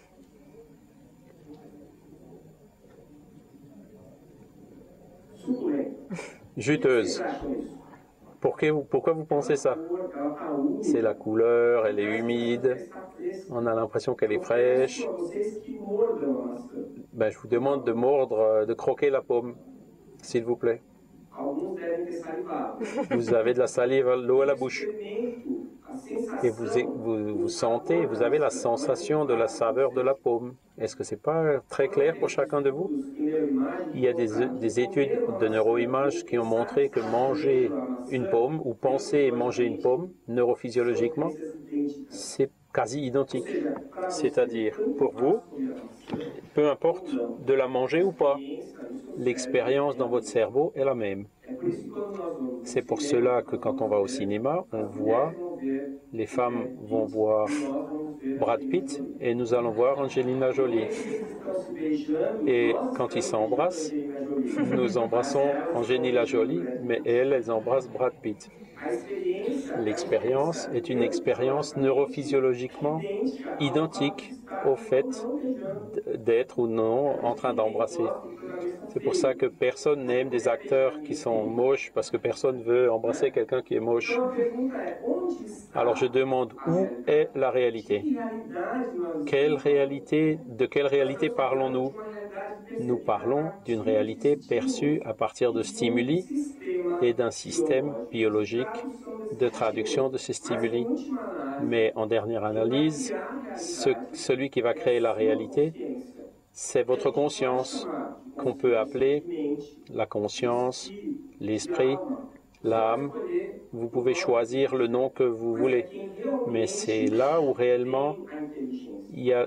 [6.56, 7.22] Juteuse.
[8.40, 9.76] Pourquoi vous, pensez ça?
[10.80, 12.88] C'est la couleur, elle est humide,
[13.50, 15.06] on a l'impression qu'elle est fraîche.
[17.12, 19.56] Ben, je vous demande de mordre, euh, de croquer la paume,
[20.22, 20.80] s'il vous plaît.
[23.10, 24.86] Vous avez de la salive, l'eau à la bouche.
[26.42, 30.54] Et vous, sentez, vous avez la sensation de la saveur de la paume.
[30.78, 32.90] Est-ce que c'est pas très clair pour chacun de vous?
[33.94, 37.70] Il y a des, des études de neuroimages qui ont montré que manger
[38.10, 41.30] une paume ou penser manger une paume neurophysiologiquement,
[42.08, 43.48] c'est quasi identique.
[44.08, 45.38] C'est-à-dire, pour vous,
[46.54, 47.08] peu importe
[47.46, 48.38] de la manger ou pas,
[49.18, 51.26] l'expérience dans votre cerveau est la même.
[52.62, 55.32] C'est pour cela que quand on va au cinéma, on voit,
[56.12, 57.48] les femmes vont voir
[58.38, 60.88] Brad Pitt et nous allons voir Angelina Jolie.
[62.46, 63.92] Et quand ils s'embrassent,
[64.72, 68.50] nous embrassons Angelina Jolie, mais elles, elles embrassent Brad Pitt.
[69.78, 73.02] L'expérience est une expérience neurophysiologiquement
[73.58, 75.28] identique au fait
[76.18, 78.04] d'être ou non en train d'embrasser.
[78.88, 82.90] C'est pour ça que personne n'aime des acteurs qui sont moches, parce que personne veut
[82.90, 84.18] embrasser quelqu'un qui est moche.
[85.74, 88.06] Alors je demande où est la réalité?
[89.24, 91.96] Quelle réalité De quelle réalité parlons-nous?
[92.78, 96.28] Nous parlons d'une réalité perçue à partir de stimuli
[97.00, 98.88] et d'un système biologique
[99.32, 100.90] de traduction de ces stimuli.
[101.58, 103.14] Mais en dernière analyse,
[103.54, 105.74] ce- celui qui va créer la réalité,
[106.52, 107.90] c'est votre conscience,
[108.36, 109.24] qu'on peut appeler
[109.88, 110.94] la conscience,
[111.40, 112.02] l'esprit,
[112.62, 113.12] l'âme.
[113.72, 115.90] Vous pouvez choisir le nom que vous voulez,
[116.44, 118.20] mais c'est là où réellement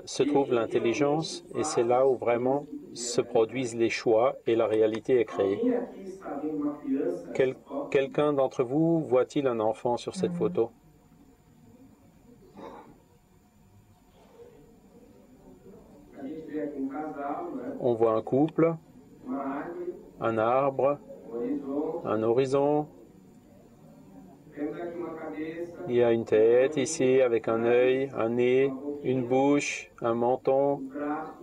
[0.04, 5.18] se trouve l'intelligence et c'est là où vraiment se produisent les choix et la réalité
[5.20, 5.64] est créée.
[7.34, 7.56] Quel-
[7.90, 10.72] Quelqu'un d'entre vous voit-il un enfant sur cette photo?
[17.78, 18.76] On voit un couple,
[20.18, 20.98] un arbre,
[22.04, 22.88] un horizon.
[25.88, 30.82] Il y a une tête ici avec un œil, un nez, une bouche, un menton,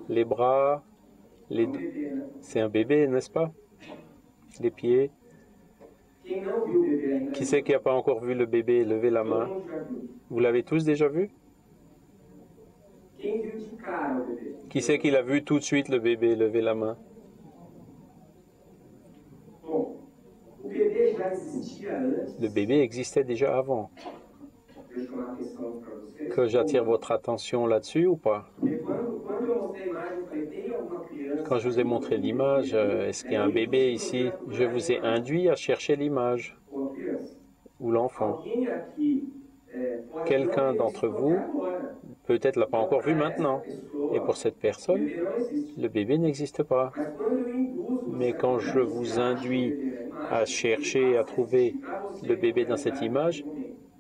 [0.10, 0.84] les bras.
[1.50, 1.68] Les...
[2.40, 3.52] C'est un bébé, n'est-ce pas?
[4.62, 5.12] Les pieds.
[7.34, 8.86] Qui c'est qui n'a pas encore vu le bébé?
[8.86, 9.50] Levez la main.
[10.30, 11.30] Vous l'avez tous déjà vu?
[14.70, 16.36] Qui c'est qui l'a vu tout de suite le bébé?
[16.36, 16.98] Levez la main.
[22.40, 23.90] Le bébé existait déjà avant.
[26.32, 28.50] Que j'attire votre attention là-dessus ou pas?
[31.46, 34.30] Quand je vous ai montré l'image, euh, est-ce qu'il y a un bébé ici?
[34.50, 36.58] Je vous ai induit à chercher l'image
[37.80, 38.44] ou l'enfant.
[40.26, 41.38] Quelqu'un d'entre vous
[42.26, 43.62] peut-être l'a pas encore vu maintenant.
[44.14, 45.10] Et pour cette personne,
[45.78, 46.92] le bébé n'existe pas.
[48.10, 49.91] Mais quand je vous induis
[50.32, 51.76] à chercher, à trouver
[52.24, 53.44] le bébé dans cette image,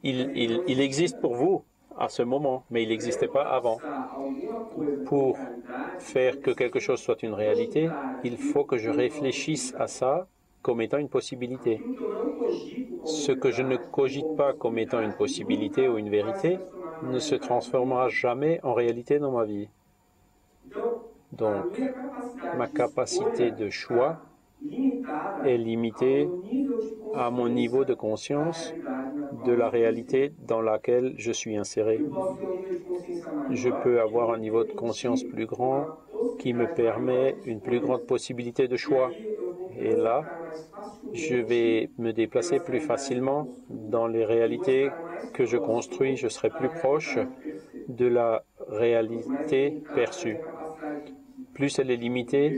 [0.04, 1.64] il, existe pour vous
[1.98, 3.80] à ce moment, mais il n'existait pas avant.
[5.06, 5.38] Pour
[6.00, 7.90] faire que quelque chose soit une réalité,
[8.24, 10.28] il faut que je réfléchisse à ça
[10.62, 11.82] comme étant une possibilité.
[13.04, 16.60] Ce que je ne cogite pas comme étant une possibilité ou une vérité
[17.04, 19.68] ne se transformera jamais en réalité dans ma vie.
[21.34, 21.82] Donc,
[22.58, 24.20] ma capacité de choix
[25.44, 26.28] est limitée
[27.14, 28.76] à mon niveau de conscience
[29.32, 32.00] de la réalité dans laquelle je suis inséré.
[33.50, 35.92] Je peux avoir un niveau de conscience plus grand
[36.38, 39.18] qui me permet une plus grande possibilité de choix.
[39.76, 40.30] Et là,
[41.14, 44.98] je vais me déplacer plus facilement dans les réalités
[45.34, 46.16] que je construis.
[46.18, 47.18] Je serai plus proche
[47.88, 50.44] de la réalité perçue.
[51.54, 52.58] Plus elle est limitée,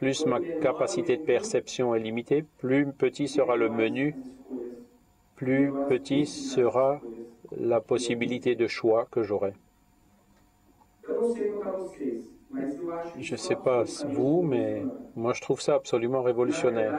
[0.00, 4.18] plus ma capacité de perception est limitée, plus petit sera le menu,
[5.34, 7.04] plus petit sera
[7.50, 9.54] la possibilité de choix que j'aurai.
[13.18, 16.98] Je ne sais pas vous, mais moi je trouve ça absolument révolutionnaire.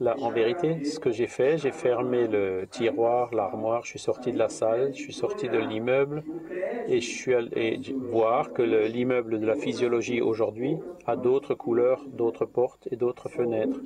[0.00, 4.32] Là, en vérité, ce que j'ai fait, j'ai fermé le tiroir, l'armoire, je suis sorti
[4.32, 6.24] de la salle, je suis sorti de l'immeuble
[6.86, 12.46] et je suis allé voir que l'immeuble de la physiologie aujourd'hui a d'autres couleurs, d'autres
[12.46, 13.82] portes et d'autres fenêtres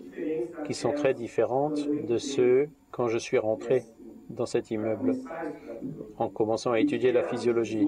[0.65, 3.85] qui sont très différentes de ceux quand je suis rentré
[4.31, 5.17] dans cet immeuble
[6.19, 7.87] en commençant à étudier la physiologie.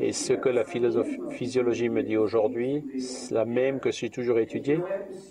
[0.00, 2.84] Et ce que la physiologie me dit aujourd'hui,
[3.30, 4.78] la même que j'ai toujours étudié,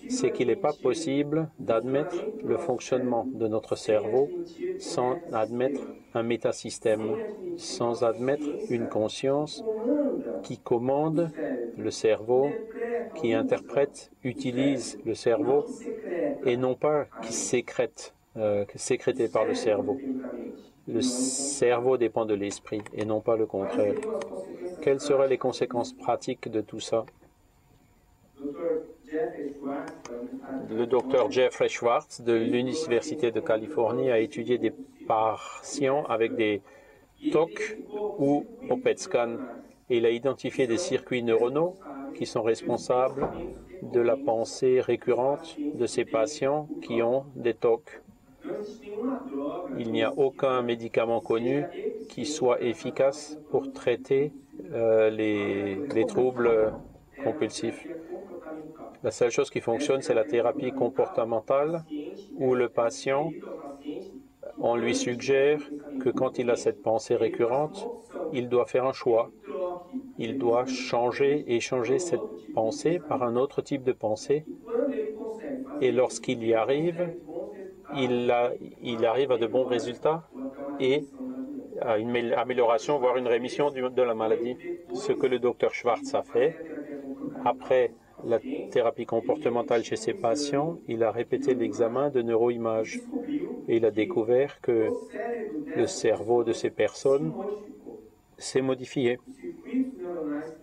[0.09, 4.29] c'est qu'il n'est pas possible d'admettre le fonctionnement de notre cerveau
[4.77, 5.81] sans admettre
[6.13, 7.17] un métasystème,
[7.57, 9.63] sans admettre une conscience
[10.43, 11.31] qui commande
[11.77, 12.49] le cerveau,
[13.15, 15.65] qui interprète, utilise le cerveau,
[16.45, 19.97] et non pas qui sécrète euh, sécrété par le cerveau.
[20.91, 23.93] Le cerveau dépend de l'esprit et non pas le contraire.
[24.81, 27.05] Quelles seraient les conséquences pratiques de tout ça?
[30.69, 34.73] Le docteur Jeffrey Schwartz de l'Université de Californie a étudié des
[35.07, 36.61] patients avec des
[37.31, 37.77] TOC
[38.17, 38.79] ou au
[39.91, 41.75] et il a identifié des circuits neuronaux
[42.15, 43.27] qui sont responsables
[43.81, 48.01] de la pensée récurrente de ces patients qui ont des TOC
[49.73, 51.71] il n'y a aucun médicament connu
[52.07, 54.35] qui soit efficace pour traiter
[54.71, 56.75] euh, les, les troubles
[57.17, 57.89] compulsifs.
[59.03, 61.85] La seule chose qui fonctionne, c'est la thérapie comportementale
[62.35, 63.35] où le patient,
[64.59, 67.91] on lui suggère que quand il a cette pensée récurrente,
[68.31, 69.33] il doit faire un choix.
[70.17, 74.47] Il doit changer et changer cette pensée par un autre type de pensée.
[75.79, 77.13] Et lorsqu'il y arrive,
[77.93, 80.23] il, arrive à de bons résultats
[80.79, 81.03] et
[81.81, 84.55] à une amélioration, voire une rémission de la maladie.
[84.93, 86.55] Ce que le docteur Schwartz a fait,
[87.45, 87.91] après
[88.25, 88.39] la
[88.71, 92.99] thérapie comportementale chez ses patients, il a répété l'examen de neuroimage
[93.67, 94.89] et il a découvert que
[95.75, 97.33] le cerveau de ces personnes
[98.37, 99.19] s'est modifié.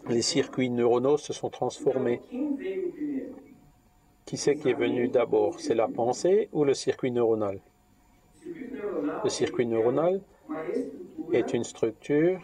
[0.08, 2.20] Les circuits neuronaux se sont transformés.
[4.26, 5.58] Qui c'est qui est venu d'abord?
[5.58, 7.62] C'est la pensée ou le circuit neuronal?
[9.22, 10.22] Le circuit neuronal
[11.32, 12.40] est une structure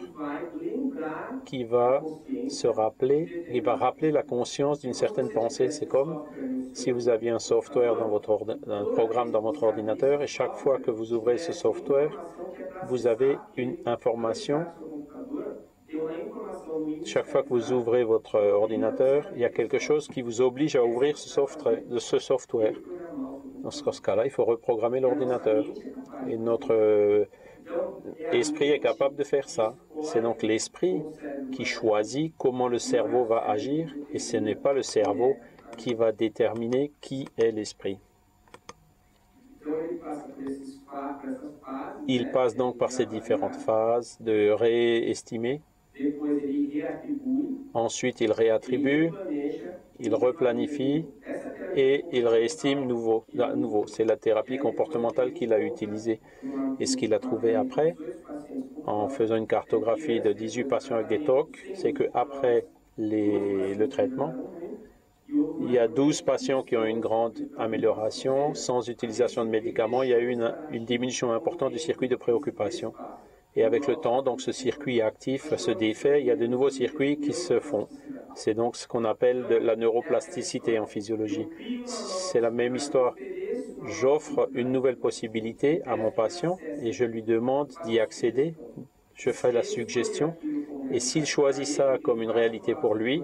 [1.45, 2.07] qui va
[2.47, 5.69] se rappeler, il va rappeler la conscience d'une certaine pensée.
[5.71, 6.19] C'est comme
[6.73, 10.79] si vous aviez un software dans votre un programme dans votre ordinateur et chaque fois
[10.79, 12.19] que vous ouvrez ce software,
[12.81, 14.67] vous avez une information
[17.05, 20.75] chaque fois que vous ouvrez votre ordinateur, il y a quelque chose qui vous oblige
[20.75, 21.29] à ouvrir ce
[22.19, 22.75] software.
[23.63, 25.65] Dans ce cas-là, il faut reprogrammer l'ordinateur.
[26.27, 27.25] Et notre euh,
[28.31, 29.75] esprit est capable de faire ça.
[30.01, 31.01] C'est donc l'esprit
[31.51, 35.35] qui choisit comment le cerveau va agir et ce n'est pas le cerveau
[35.77, 37.99] qui va déterminer qui est l'esprit.
[42.07, 45.61] Il passe donc par ces différentes phases de réestimer,
[47.73, 49.11] Ensuite, il réattribue,
[49.99, 51.07] il replanifie
[51.73, 53.25] et il réestime nouveau.
[53.55, 53.87] nouveau.
[53.87, 56.21] C'est la thérapie comportementale qu'il a utilisée.
[56.79, 57.97] Et ce qu'il a trouvé après,
[58.83, 62.67] en faisant une cartographie de 18 patients avec des TOC, c'est qu'après
[62.97, 64.37] le traitement,
[65.57, 70.03] il y a 12 patients qui ont une grande amélioration sans utilisation de médicaments.
[70.03, 72.95] Il y a eu une, une diminution importante du circuit de préoccupation.
[73.55, 76.71] Et avec le temps, donc ce circuit actif se défait, il y a de nouveaux
[76.71, 77.87] circuits qui se font.
[78.35, 81.47] C'est donc ce qu'on appelle la neuroplasticité en physiologie.
[81.85, 83.15] C'est la même histoire.
[83.85, 88.55] J'offre une nouvelle possibilité à mon patient et je lui demande d'y accéder.
[89.13, 90.33] Je fais la suggestion.
[90.91, 93.23] Et s'il choisit ça comme une réalité pour lui,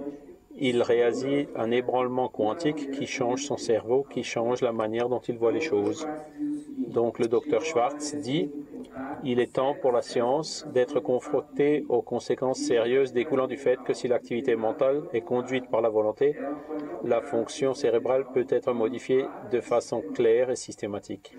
[0.57, 5.37] il réagit un ébranlement quantique qui change son cerveau, qui change la manière dont il
[5.37, 6.07] voit les choses.
[6.77, 8.51] Donc le docteur Schwartz dit
[9.23, 13.93] il est temps pour la science d'être confrontée aux conséquences sérieuses découlant du fait que
[13.93, 16.35] si l'activité mentale est conduite par la volonté,
[17.03, 21.35] la fonction cérébrale peut être modifiée de façon claire et systématique.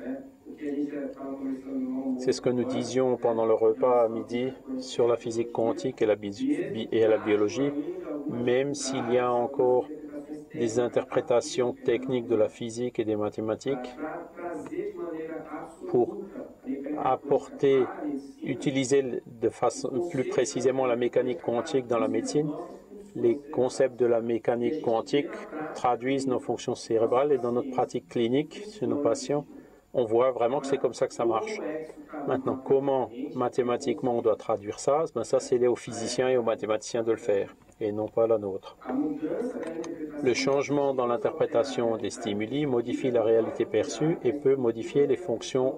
[2.18, 6.07] C'est ce que nous disions pendant le repas à midi sur la physique quantique et
[6.07, 7.70] la, biologie,
[8.28, 9.86] même s'il y a encore
[10.55, 13.97] des interprétations techniques de la physique et des mathématiques
[15.88, 16.20] pour
[17.05, 17.84] apporter,
[18.42, 22.51] utiliser de façon plus précisément la mécanique quantique dans la médecine.
[23.16, 25.30] Les concepts de la mécanique quantique
[25.74, 29.44] traduisent nos fonctions cérébrales et dans notre pratique clinique sur nos patients,
[29.92, 31.59] on voit vraiment que c'est comme ça que ça marche.
[32.28, 35.05] Maintenant, comment mathématiquement on doit traduire ça?
[35.14, 38.38] Ben Ça, c'est aux physiciens et aux mathématiciens de le faire, et non pas la
[38.38, 38.76] nôtre.
[40.22, 45.74] Le changement dans l'interprétation des stimuli modifie la réalité perçue et peut modifier les fonctions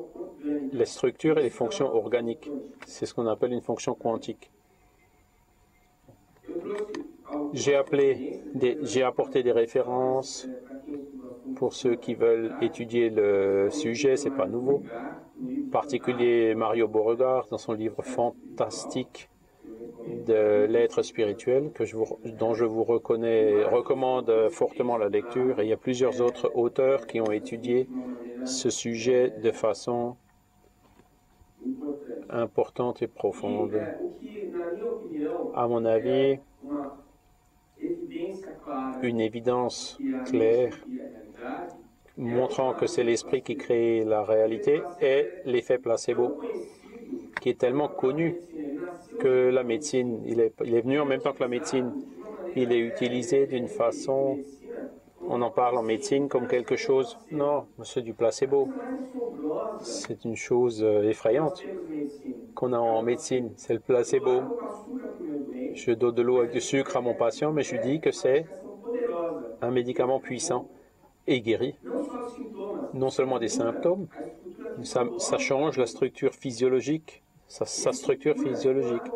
[0.72, 2.50] les structures et les fonctions organiques.
[2.86, 4.50] C'est ce qu'on appelle une fonction quantique.
[7.52, 7.78] J'ai
[8.82, 10.48] j'ai apporté des références
[11.56, 14.82] pour ceux qui veulent étudier le sujet, c'est pas nouveau.
[15.42, 19.28] En particulier Mario Beauregard dans son livre fantastique
[20.26, 21.96] de l'être spirituel que je
[22.38, 25.60] dont je vous reconnais, recommande fortement la lecture.
[25.60, 27.88] Et il y a plusieurs autres auteurs qui ont étudié
[28.44, 30.16] ce sujet de façon
[32.30, 33.72] importante et profonde.
[35.54, 36.38] À mon avis,
[39.02, 40.74] une évidence claire
[42.16, 46.40] montrant que c'est l'esprit qui crée la réalité est l'effet placebo,
[47.40, 48.36] qui est tellement connu
[49.18, 51.92] que la médecine, il est, il est venu en même temps que la médecine,
[52.54, 54.38] il est utilisé d'une façon
[55.26, 57.18] on en parle en médecine comme quelque chose.
[57.30, 58.72] Non, c'est du placebo.
[59.76, 61.68] C'est une chose euh, effrayante
[62.54, 63.52] qu'on a en médecine.
[63.56, 64.50] C'est le placebo.
[65.72, 68.10] Je donne de l'eau avec du sucre à mon patient, mais je lui dis que
[68.10, 68.48] c'est
[69.62, 70.68] un médicament puissant
[71.26, 71.78] et guéri.
[72.92, 74.08] Non seulement des symptômes,
[74.82, 77.21] ça, ça change la structure physiologique,
[77.66, 79.12] sa structure physiologique.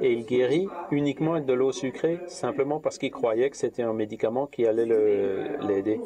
[0.00, 3.92] Et il guérit uniquement avec de l'eau sucrée, simplement parce qu'il croyait que c'était un
[3.92, 6.00] médicament qui allait l'aider.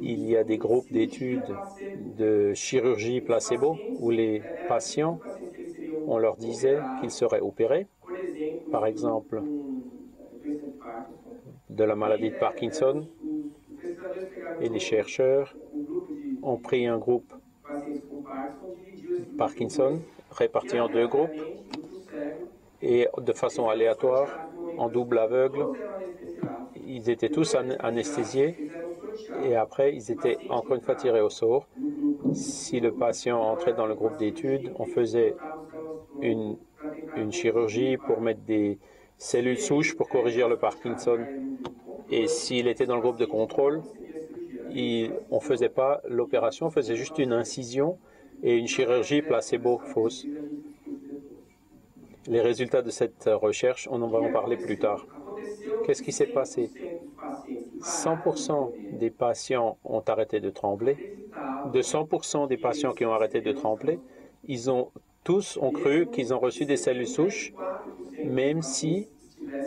[0.00, 1.58] Il y a des groupes d'études
[1.94, 5.20] de chirurgie placebo où les patients,
[6.06, 7.86] on leur disait qu'ils seraient opérés,
[8.70, 9.42] par exemple
[11.70, 13.06] de la maladie de Parkinson,
[14.60, 15.56] et les chercheurs
[16.42, 17.32] ont pris un groupe
[19.36, 20.00] Parkinson
[20.40, 21.30] réparti en deux groupes
[22.82, 24.28] et de façon aléatoire,
[24.78, 25.66] en double aveugle.
[26.86, 28.70] Ils étaient tous anesthésiés
[29.44, 31.68] et après ils étaient encore une fois tirés au sort.
[32.32, 35.34] Si le patient entrait dans le groupe d'études, on faisait
[36.22, 36.56] une,
[37.16, 38.78] une chirurgie pour mettre des
[39.18, 41.18] cellules souches pour corriger le Parkinson.
[42.10, 43.82] Et s'il était dans le groupe de contrôle,
[45.30, 47.98] on ne faisait pas l'opération, on faisait juste une incision
[48.42, 50.26] et une chirurgie placebo fausse.
[52.26, 55.06] Les résultats de cette recherche, on en va en parler plus tard.
[55.82, 56.70] Qu'est-ce qui s'est passé?
[57.80, 60.98] 100% des patients ont arrêté de trembler.
[61.64, 64.00] De 100% des patients qui ont arrêté de trembler,
[64.44, 64.90] ils ont
[65.24, 67.52] tous ont cru qu'ils ont reçu des cellules souches,
[68.22, 69.08] même si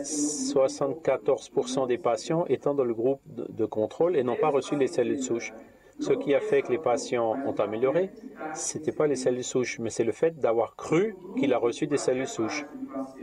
[0.02, 5.22] 74% des patients étant dans le groupe de contrôle et n'ont pas reçu les cellules
[5.22, 5.54] souches.
[6.00, 8.10] Ce qui a fait que les patients ont amélioré,
[8.54, 11.86] ce n'était pas les cellules souches, mais c'est le fait d'avoir cru qu'il a reçu
[11.86, 12.66] des cellules souches.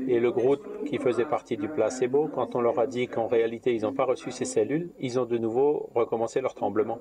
[0.07, 3.76] Et le groupe qui faisait partie du placebo, quand on leur a dit qu'en réalité
[3.76, 6.99] ils n'ont pas reçu ces cellules, ils ont de nouveau recommencé leur tremblement.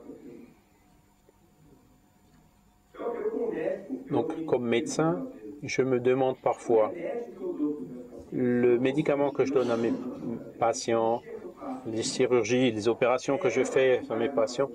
[4.10, 5.24] Donc, comme médecin,
[5.62, 6.92] je me demande parfois,
[8.32, 9.92] le médicament que je donne à mes
[10.58, 11.22] patients,
[11.86, 14.70] les chirurgies, les opérations que je fais à mes patients,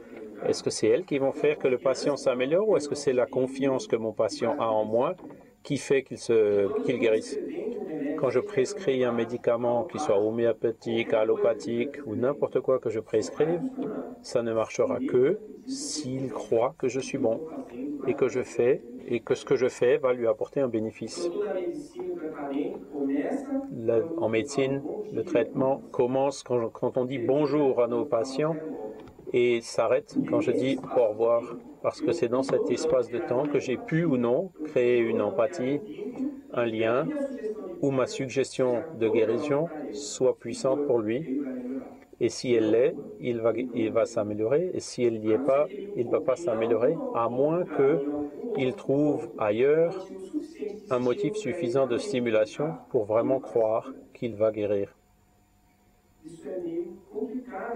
[0.47, 3.13] est-ce que c'est elles qui vont faire que le patient s'améliore ou est-ce que c'est
[3.13, 5.15] la confiance que mon patient a en moi
[5.63, 7.37] qui fait qu'il qu'il guérisse?
[8.17, 13.61] Quand je prescris un médicament, qui soit homéopathique, allopathique ou n'importe quoi que je prescrive,
[14.21, 17.41] ça ne marchera que s'il croit que je suis bon
[18.07, 21.33] et que je fais et que ce que je fais va lui apporter un bénéfice.
[24.17, 28.61] en médecine, le traitement commence quand, quand on dit bonjour à nos patients
[29.31, 33.47] et s'arrête quand je dis au revoir parce que c'est dans cet espace de temps
[33.47, 35.83] que j'ai pu ou non créer une empathie,
[36.51, 37.11] un lien,
[37.81, 41.27] où ma suggestion de guérison soit puissante pour lui.
[42.21, 44.71] Et si elle l'est, il va, il va s'améliorer.
[44.73, 49.29] Et si elle n'y est pas, il ne va pas s'améliorer, à moins qu'il trouve
[49.37, 50.07] ailleurs
[50.89, 54.95] un motif suffisant de stimulation pour vraiment croire qu'il va guérir.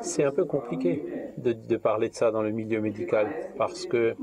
[0.01, 1.03] C'est un peu compliqué
[1.37, 3.27] de, de, parler de ça dans le milieu médical
[3.57, 4.15] parce que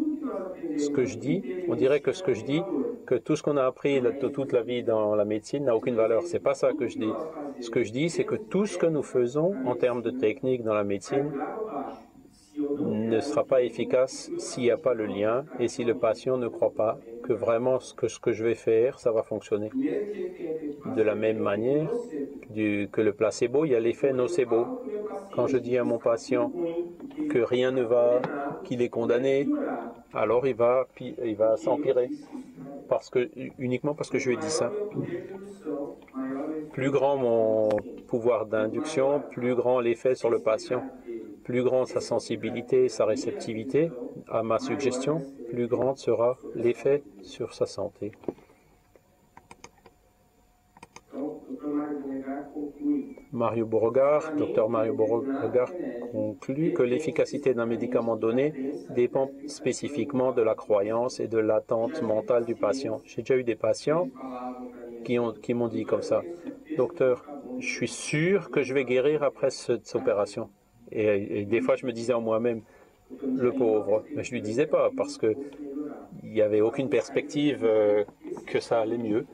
[0.79, 2.63] ce que je dis, on dirait que ce que je dis,
[3.07, 6.23] que tout ce qu'on a appris toute la vie dans la médecine n'a aucune valeur.
[6.25, 7.13] C'est pas ça que je dis.
[7.61, 10.63] Ce que je dis, c'est que tout ce que nous faisons en termes de technique
[10.65, 11.33] dans la médecine
[12.79, 16.49] ne sera pas efficace s'il n'y a pas le lien et si le patient ne
[16.49, 19.71] croit pas que vraiment ce que, je vais faire, ça va fonctionner.
[20.97, 21.91] De la même manière
[22.55, 24.81] que le placebo, il y a l'effet nocebo.
[25.35, 26.51] Quand je dis à mon patient
[27.31, 28.23] que rien ne va,
[28.65, 29.49] qu'il est condamné,
[30.15, 32.09] alors il va s'empirer.
[32.89, 34.75] Parce que, uniquement parce que je lui ai dit ça.
[36.71, 37.69] Plus grand mon
[38.07, 40.87] pouvoir d'induction, plus grand l'effet sur le patient
[41.45, 43.95] plus grande sa sensibilité et sa réceptivité
[44.29, 48.13] à ma suggestion, plus grande sera l'effet sur sa santé.
[53.37, 55.71] Mario Beauregard, docteur Mario Beauregard
[56.11, 62.47] conclut que l'efficacité d'un médicament donné dépend spécifiquement de la croyance et de l'attente mentale
[62.47, 63.03] du patient.
[63.05, 64.09] J'ai déjà eu des patients
[65.05, 66.23] qui, ont, qui m'ont dit comme ça,
[66.79, 67.27] docteur,
[67.59, 70.49] je suis sûr que je vais guérir après cette opération.
[70.91, 72.63] Et, des fois, je me disais en moi-même,
[73.23, 74.03] le pauvre.
[74.15, 75.35] Mais je lui disais pas parce que
[76.23, 78.05] il n'y avait aucune perspective euh,
[78.47, 79.27] que ça allait mieux.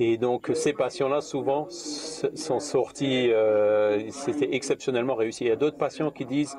[0.00, 5.44] Et donc ces patients-là, souvent, sont sortis, euh, c'était exceptionnellement réussi.
[5.44, 6.56] Il y a d'autres patients qui disent,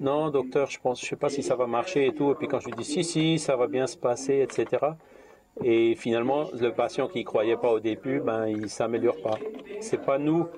[0.00, 2.32] non, docteur, je pense, je sais pas si ça va marcher et tout.
[2.32, 4.82] Et puis quand je lui dis, si, si, ça va bien se passer, etc.
[5.62, 9.38] Et finalement, le patient qui ne croyait pas au début, ben, il s'améliore pas.
[9.80, 10.48] C'est pas nous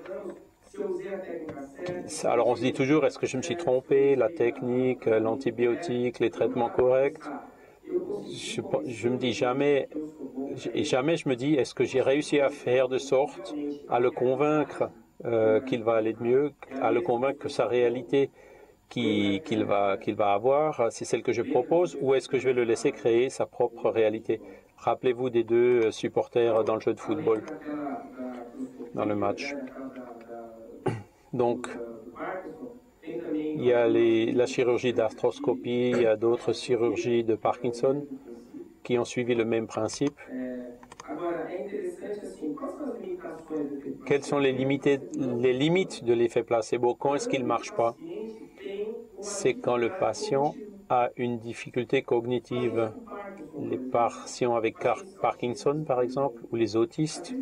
[2.23, 6.29] alors on se dit toujours, est-ce que je me suis trompé, la technique, l'antibiotique, les
[6.29, 7.23] traitements corrects
[8.29, 9.87] je, je, me dis jamais,
[10.73, 13.55] et jamais je me dis, est-ce que j'ai réussi à faire de sorte
[13.89, 14.89] à le convaincre
[15.25, 16.51] euh, qu'il va aller de mieux,
[16.81, 18.29] à le convaincre que sa réalité
[18.89, 22.63] qu'il va, va avoir, c'est celle que je propose, ou est-ce que je vais le
[22.63, 24.39] laisser créer sa propre réalité?
[24.77, 27.41] Rappelez-vous des deux supporters dans le jeu de football,
[28.93, 29.55] dans le match.
[31.33, 31.67] Donc,
[33.03, 38.05] il y a la chirurgie d'arthroscopie, il y a d'autres chirurgies de Parkinson
[38.87, 40.17] qui ont suivi le même principe.
[44.05, 46.95] Quelles sont les, limites de l'effet placebo?
[46.95, 47.97] Quand est-ce qu'il ne marche pas?
[49.19, 50.55] C'est quand le patient
[50.87, 52.93] a une difficulté cognitive.
[53.59, 54.77] Les patients avec
[55.19, 57.35] Parkinson, par exemple, ou les autistes,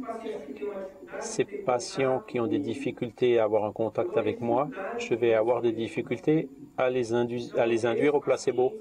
[1.20, 5.62] ces patients qui ont des difficultés à avoir un contact avec moi, je vais avoir
[5.62, 8.74] des difficultés à les induire au placebo.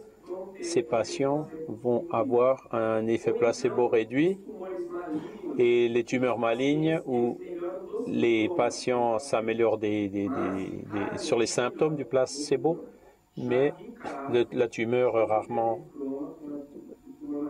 [0.61, 4.39] Ces patients vont avoir un effet placebo réduit
[5.59, 7.39] et les tumeurs malignes ou
[8.07, 9.81] les patients s'améliorent
[11.17, 12.85] sur les symptômes du placebo,
[13.37, 13.73] mais
[14.53, 15.81] la tumeur rarement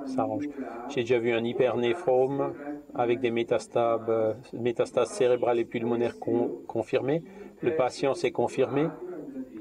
[0.07, 0.49] s'arrange.
[0.89, 2.53] J'ai déjà vu un hypernéphrome
[2.95, 4.01] avec des métastases,
[5.07, 6.19] cérébrales et pulmonaires
[6.67, 7.23] confirmées.
[7.61, 8.87] Le patient s'est confirmé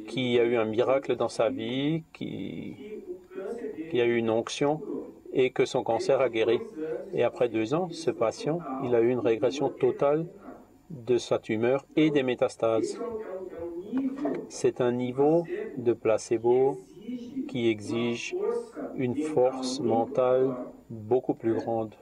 [0.07, 2.03] qu'il y a eu un miracle dans sa vie,
[3.93, 4.81] qu'il y a eu une onction
[5.33, 6.63] et que son cancer a guéri.
[7.13, 10.25] Et après deux ans, ce patient, il a eu une régression totale
[10.89, 13.01] de sa tumeur et des métastases.
[14.47, 16.81] C'est un niveau de placebo
[17.47, 18.35] qui exige
[18.95, 20.55] une force mentale
[20.89, 21.95] beaucoup plus grande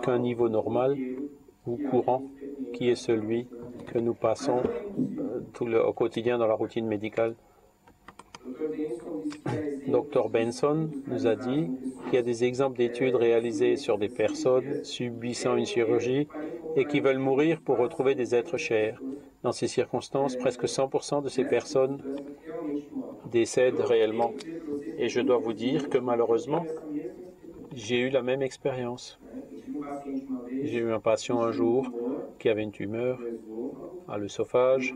[0.00, 0.98] qu'un niveau normal
[1.66, 2.24] ou courant
[2.72, 3.48] qui est celui
[3.86, 4.62] que nous passons
[5.62, 7.36] euh, au quotidien dans la routine médicale.
[9.86, 11.70] Dr Benson nous a dit
[12.04, 16.28] qu'il y a des exemples d'études réalisées sur des personnes subissant une chirurgie
[16.76, 19.00] et qui veulent mourir pour retrouver des êtres chers.
[19.42, 22.02] Dans ces circonstances, presque 100% de ces personnes
[23.30, 24.34] décèdent réellement.
[24.98, 26.66] Et je dois vous dire que malheureusement,
[27.74, 29.18] j'ai eu la même expérience.
[30.62, 31.90] J'ai eu un patient un jour
[32.38, 33.18] qui avait une tumeur
[34.08, 34.94] à l'œsophage.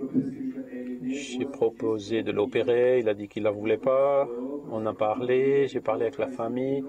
[1.11, 4.29] J'ai proposé de l'opérer, il a dit qu'il ne la voulait pas.
[4.71, 6.85] On a parlé, j'ai parlé avec la famille.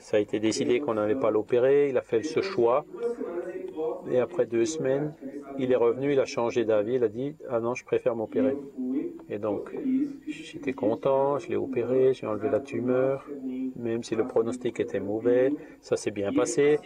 [0.00, 1.88] Ça a été décidé qu'on n'allait pas l'opérer.
[1.90, 2.84] Il a fait ce choix.
[4.10, 5.14] Et après deux semaines,
[5.58, 6.94] il est revenu, il a changé d'avis.
[6.94, 8.56] Il a dit Ah non, je préfère m'opérer.
[9.28, 9.74] Et donc,
[10.28, 13.28] j'étais content, je l'ai opéré, j'ai enlevé la tumeur,
[13.74, 16.78] même si le pronostic était mauvais, ça s'est bien passé.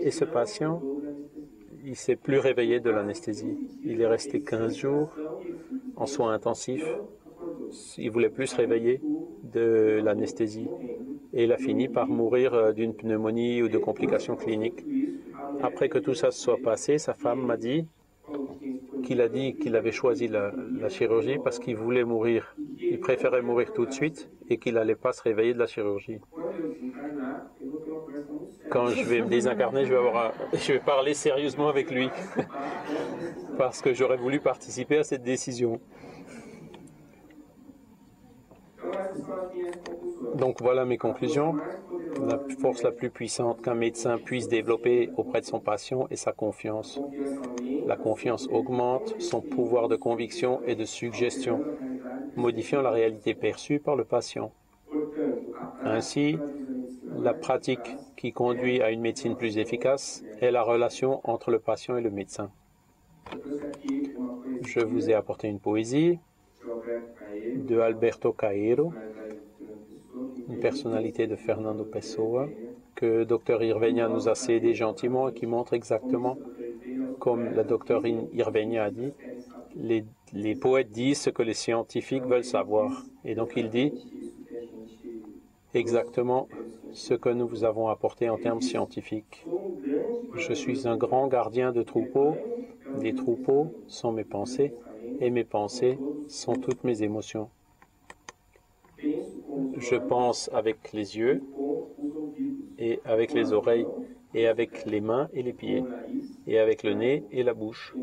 [0.00, 0.82] Et ce patient,
[1.92, 3.54] il s'est plus réveillé de l'anesthésie.
[3.84, 5.10] Il est resté 15 jours
[5.96, 6.90] en soins intensifs.
[7.98, 9.02] Il voulait plus se réveiller
[9.42, 10.68] de l'anesthésie.
[11.34, 14.86] Et il a fini par mourir euh, d'une pneumonie ou de complications cliniques.
[15.62, 17.84] Après que tout ça se soit passé, sa femme m'a dit,
[19.02, 20.50] qu'il a dit qu'il avait choisi la,
[20.88, 22.56] chirurgie parce qu'il voulait mourir.
[22.78, 26.20] Il préférait mourir tout de suite et qu'il n'allait pas se réveiller de la chirurgie.
[28.72, 32.08] Quand je vais me désincarner, je vais, avoir je vais parler sérieusement avec lui
[33.58, 35.78] parce que j'aurais voulu participer à cette décision.
[40.36, 41.56] Donc voilà mes conclusions.
[42.26, 46.32] La force la plus puissante qu'un médecin puisse développer auprès de son patient est sa
[46.32, 46.98] confiance.
[47.86, 51.62] La confiance augmente son pouvoir de conviction et de suggestion,
[52.36, 54.50] modifiant la réalité perçue par le patient.
[55.84, 56.38] Ainsi,
[57.18, 61.96] la pratique qui conduit à une médecine plus efficace est la relation entre le patient
[61.96, 62.50] et le médecin.
[64.62, 66.18] Je vous ai apporté une poésie
[67.56, 68.92] de Alberto Cairo
[70.48, 72.48] une personnalité de Fernando Pessoa
[72.94, 76.38] que Dr Irvenia nous a cédé gentiment et qui montre exactement,
[77.18, 79.12] comme la doctorine Irvenia a dit,
[79.76, 83.04] les, les poètes disent ce que les scientifiques veulent savoir.
[83.24, 83.92] Et donc il dit
[85.74, 86.48] exactement
[86.92, 89.46] ce que nous vous avons apporté en termes scientifiques.
[90.36, 92.36] Je suis un grand gardien de troupeaux.
[93.00, 94.74] Les troupeaux sont mes pensées
[95.20, 95.98] et mes pensées
[96.28, 97.48] sont toutes mes émotions.
[98.98, 101.42] Je pense avec les yeux
[102.78, 103.86] et avec les oreilles
[104.34, 105.84] et avec les mains et les pieds
[106.46, 107.94] et avec le nez et la bouche.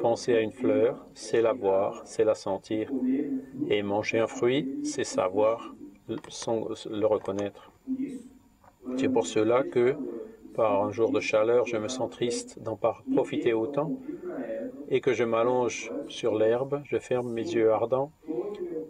[0.00, 2.90] Penser à une fleur, c'est la voir, c'est la sentir.
[3.68, 5.74] Et manger un fruit, c'est savoir
[6.14, 7.70] le reconnaître.
[8.96, 9.96] C'est pour cela que,
[10.54, 12.78] par un jour de chaleur, je me sens triste d'en
[13.12, 13.92] profiter autant
[14.90, 18.10] et que je m'allonge sur l'herbe, je ferme mes yeux ardents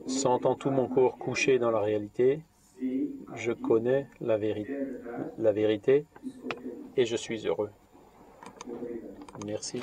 [0.06, 2.40] sentant tout mon corps couché dans la réalité,
[3.34, 4.38] je connais la,
[5.38, 6.04] la vérité
[6.96, 7.70] et je suis heureux.
[9.46, 9.82] Merci.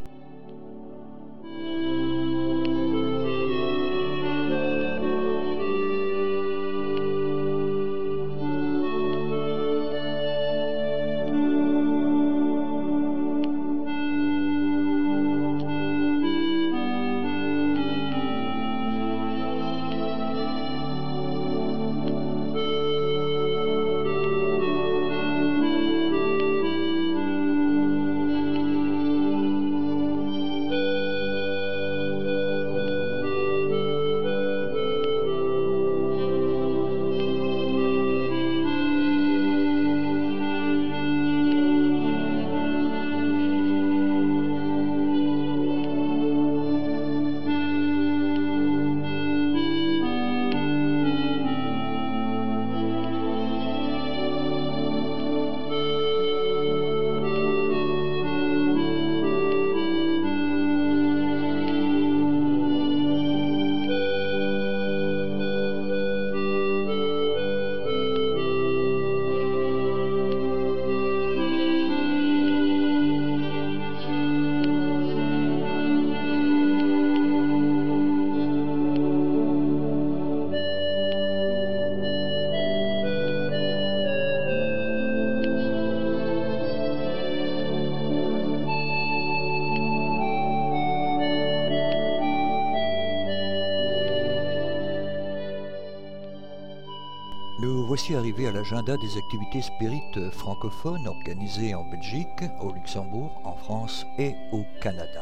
[98.01, 104.07] Voici arrivé à l'agenda des activités spirites francophones organisées en Belgique, au Luxembourg, en France
[104.17, 105.21] et au Canada.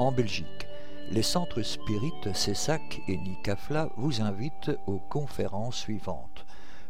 [0.00, 0.66] En Belgique,
[1.12, 6.44] les centres spirites CESAC et NICAFLA vous invitent aux conférences suivantes.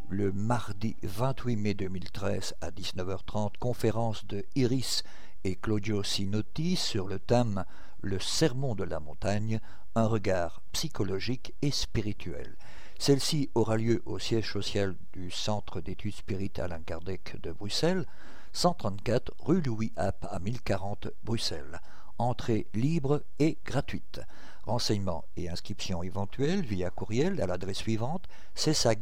[0.09, 5.03] le mardi 28 mai 2013 à 19h30, conférence de Iris
[5.45, 7.67] et Claudio Sinotti sur le thème
[8.01, 9.61] Le sermon de la montagne,
[9.95, 12.57] un regard psychologique et spirituel.
[13.01, 18.05] Celle-ci aura lieu au siège social du Centre d'études spirites Alain Kardec de Bruxelles,
[18.53, 21.81] 134 rue Louis App à 1040 Bruxelles.
[22.19, 24.21] Entrée libre et gratuite.
[24.65, 28.27] Renseignements et inscriptions éventuelles via courriel à l'adresse suivante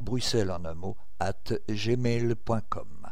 [0.01, 3.11] Bruxelles en un mot at gmail.com.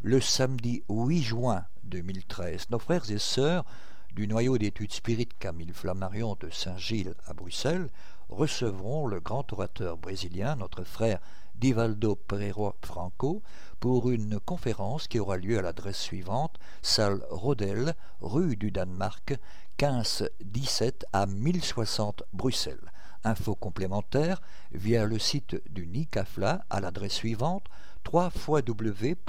[0.00, 3.66] Le samedi 8 juin 2013, nos frères et sœurs
[4.14, 7.90] du noyau d'études spirites Camille Flammarion de Saint-Gilles à Bruxelles
[8.32, 11.20] recevront le grand orateur brésilien, notre frère
[11.54, 13.42] Divaldo Pereira Franco,
[13.78, 19.38] pour une conférence qui aura lieu à l'adresse suivante, salle Rodel, rue du Danemark,
[19.78, 22.90] 15-17 à 1060 Bruxelles.
[23.24, 27.66] Infos complémentaires via le site du NICAFLA à l'adresse suivante
[28.12, 29.26] www.nicafla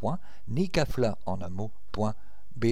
[1.26, 2.66] en un mot.be.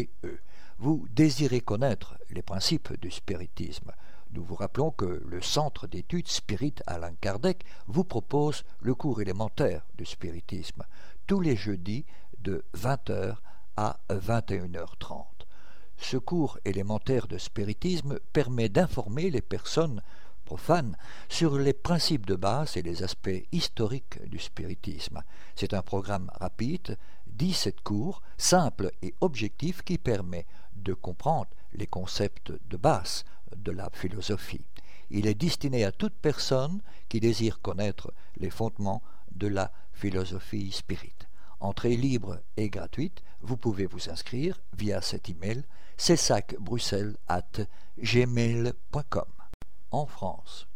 [0.79, 3.91] Vous désirez connaître les principes du spiritisme.
[4.33, 9.85] Nous vous rappelons que le Centre d'études Spirit Alain Kardec vous propose le cours élémentaire
[9.97, 10.83] du spiritisme
[11.27, 12.05] tous les jeudis
[12.39, 13.35] de 20h
[13.75, 15.25] à 21h30.
[15.97, 20.01] Ce cours élémentaire de spiritisme permet d'informer les personnes
[20.45, 20.95] profanes
[21.27, 25.23] sur les principes de base et les aspects historiques du spiritisme.
[25.57, 32.53] C'est un programme rapide, 17 cours, simple et objectif qui permet de comprendre les concepts
[32.69, 33.25] de base
[33.57, 34.65] de la philosophie.
[35.09, 41.15] Il est destiné à toute personne qui désire connaître les fondements de la philosophie spirit.
[41.59, 45.63] Entrée libre et gratuite, vous pouvez vous inscrire via cet email
[47.99, 49.25] gmail.com
[49.91, 50.67] En France,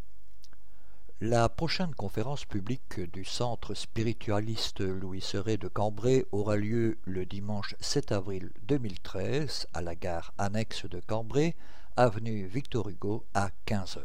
[1.21, 7.73] la prochaine conférence publique du Centre spiritualiste Louis Serret de Cambrai aura lieu le dimanche
[7.80, 11.55] 7 avril 2013 à la gare annexe de Cambrai,
[11.97, 14.01] avenue Victor Hugo à 15h.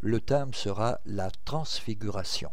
[0.00, 2.50] Le thème sera la transfiguration.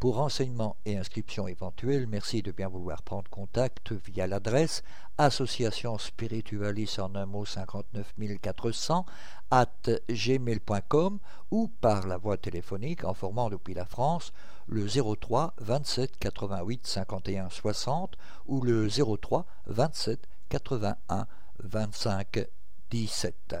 [0.00, 4.82] Pour renseignements et inscriptions éventuelles, merci de bien vouloir prendre contact via l'adresse
[5.18, 9.04] association spiritualis en un mot 59400
[9.50, 11.18] at gmail.com
[11.50, 14.32] ou par la voie téléphonique en formant depuis la France
[14.66, 21.26] le 03 27 88 51 60 ou le 03 27 81
[21.62, 22.46] 25
[22.90, 23.56] 17.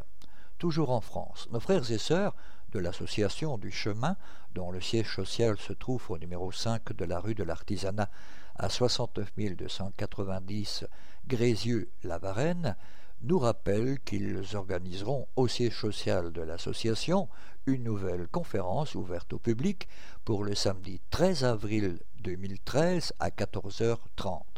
[0.60, 2.36] Toujours en France, nos frères et sœurs
[2.72, 4.14] de l'association du chemin,
[4.54, 8.10] dont le siège social se trouve au numéro 5 de la rue de l'Artisanat
[8.56, 10.84] à 69 290
[11.26, 12.76] Grézieux-la-Varenne,
[13.22, 17.30] nous rappellent qu'ils organiseront au siège social de l'association
[17.64, 19.88] une nouvelle conférence ouverte au public
[20.26, 24.49] pour le samedi 13 avril 2013 à 14h30.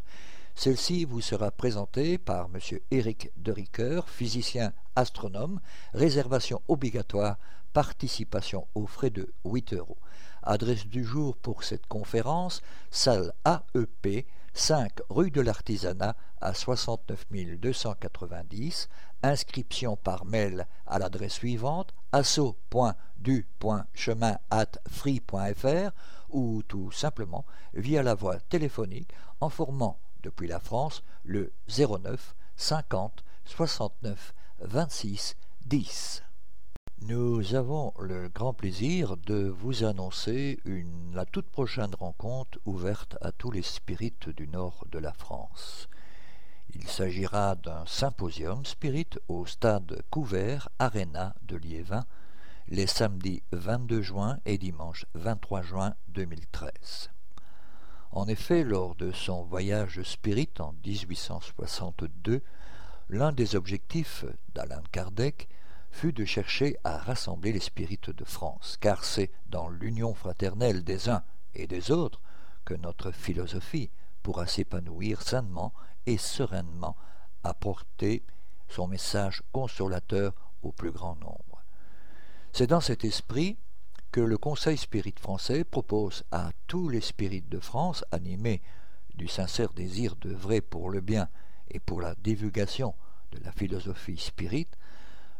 [0.55, 2.59] Celle-ci vous sera présentée par M.
[2.91, 5.59] Éric Dericker, physicien astronome,
[5.93, 7.37] réservation obligatoire
[7.73, 9.97] participation aux frais de 8 euros.
[10.43, 17.25] Adresse du jour pour cette conférence, salle AEP, 5 rue de l'Artisanat à 69
[17.57, 18.89] 290.
[19.23, 22.77] Inscription par mail à l'adresse suivante asso.du.chemin
[24.89, 25.91] free.fr
[26.29, 33.23] ou tout simplement via la voie téléphonique en formant depuis la France le 09 50
[33.45, 36.23] 69 26 10.
[37.01, 43.31] Nous avons le grand plaisir de vous annoncer une, la toute prochaine rencontre ouverte à
[43.33, 45.89] tous les spirites du nord de la France.
[46.73, 52.05] Il s'agira d'un symposium spirit au stade couvert Arena de Liévin
[52.69, 57.11] les samedis 22 juin et dimanche 23 juin 2013.
[58.15, 62.43] En effet, lors de son voyage spirit en 1862,
[63.09, 65.49] l'un des objectifs d'Alain Kardec
[65.89, 71.09] fut de chercher à rassembler les spirites de France, car c'est dans l'union fraternelle des
[71.09, 71.23] uns
[71.55, 72.21] et des autres
[72.65, 73.89] que notre philosophie
[74.21, 75.73] pourra s'épanouir sainement
[76.05, 76.95] et sereinement,
[77.43, 78.23] apporter
[78.69, 81.63] son message consolateur au plus grand nombre.
[82.51, 83.57] C'est dans cet esprit
[84.13, 88.61] que le Conseil spirit français propose à tous les spirites de France, animés
[89.15, 91.29] du sincère désir d'œuvrer pour le bien
[91.71, 92.93] et pour la divulgation
[93.31, 94.77] de la philosophie spirite,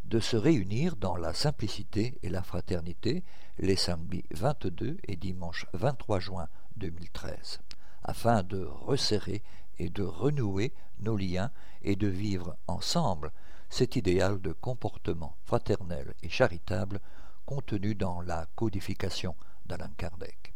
[0.06, 3.24] de se réunir dans la simplicité et la fraternité
[3.60, 6.48] les samedis 22 et dimanche 23 juin
[6.78, 7.60] 2013,
[8.02, 9.44] afin de resserrer
[9.78, 11.52] et de renouer nos liens
[11.84, 13.34] et de vivre ensemble
[13.70, 17.00] cet idéal de comportement fraternel et charitable
[17.46, 19.36] contenu dans la codification
[19.66, 20.54] d'Alain Kardec.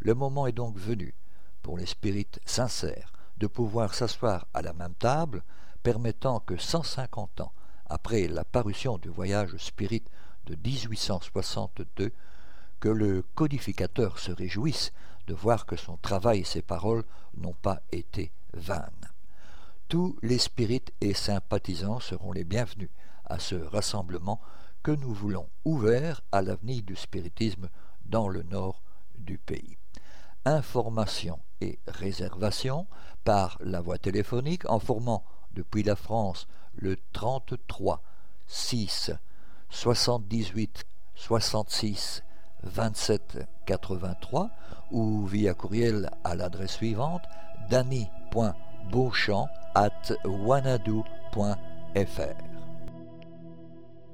[0.00, 1.14] Le moment est donc venu
[1.62, 5.42] pour les spirites sincères de pouvoir s'asseoir à la même table,
[5.82, 7.52] permettant que 150 ans
[7.86, 10.04] après la parution du voyage spirit
[10.46, 12.12] de 1862,
[12.80, 14.92] que le codificateur se réjouisse
[15.26, 17.04] de voir que son travail et ses paroles
[17.36, 19.10] n'ont pas été vaines.
[19.88, 22.90] Tous les spirites et sympathisants seront les bienvenus
[23.24, 24.40] à ce rassemblement
[24.86, 27.68] que nous voulons ouvert à l'avenir du spiritisme
[28.04, 28.84] dans le nord
[29.18, 29.78] du pays.
[30.44, 32.86] Informations et réservations
[33.24, 35.24] par la voie téléphonique en formant
[35.54, 38.00] depuis la France le 33
[38.46, 39.10] 6
[39.70, 40.84] 78
[41.16, 42.22] 66
[42.62, 44.50] 27 83
[44.92, 47.22] ou via courriel à l'adresse suivante
[47.70, 50.96] danny.beauchamp at wanadoo.fr.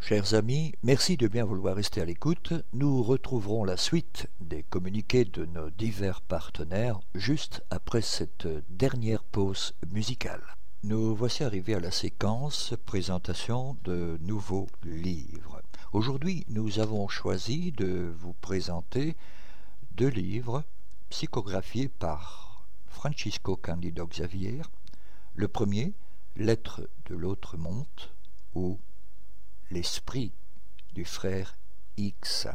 [0.00, 2.54] Chers amis, merci de bien vouloir rester à l'écoute.
[2.72, 9.74] Nous retrouverons la suite des communiqués de nos divers partenaires juste après cette dernière pause
[9.90, 10.40] musicale.
[10.82, 15.60] Nous voici arrivés à la séquence présentation de nouveaux livres.
[15.92, 19.14] Aujourd'hui, nous avons choisi de vous présenter
[19.94, 20.64] deux livres
[21.10, 24.62] psychographiés par Francisco Candido Xavier.
[25.34, 25.92] Le premier,
[26.38, 27.86] Lettre de l'autre monde
[28.54, 28.78] ou
[29.70, 30.34] L'esprit
[30.92, 31.56] du frère
[31.96, 32.46] X.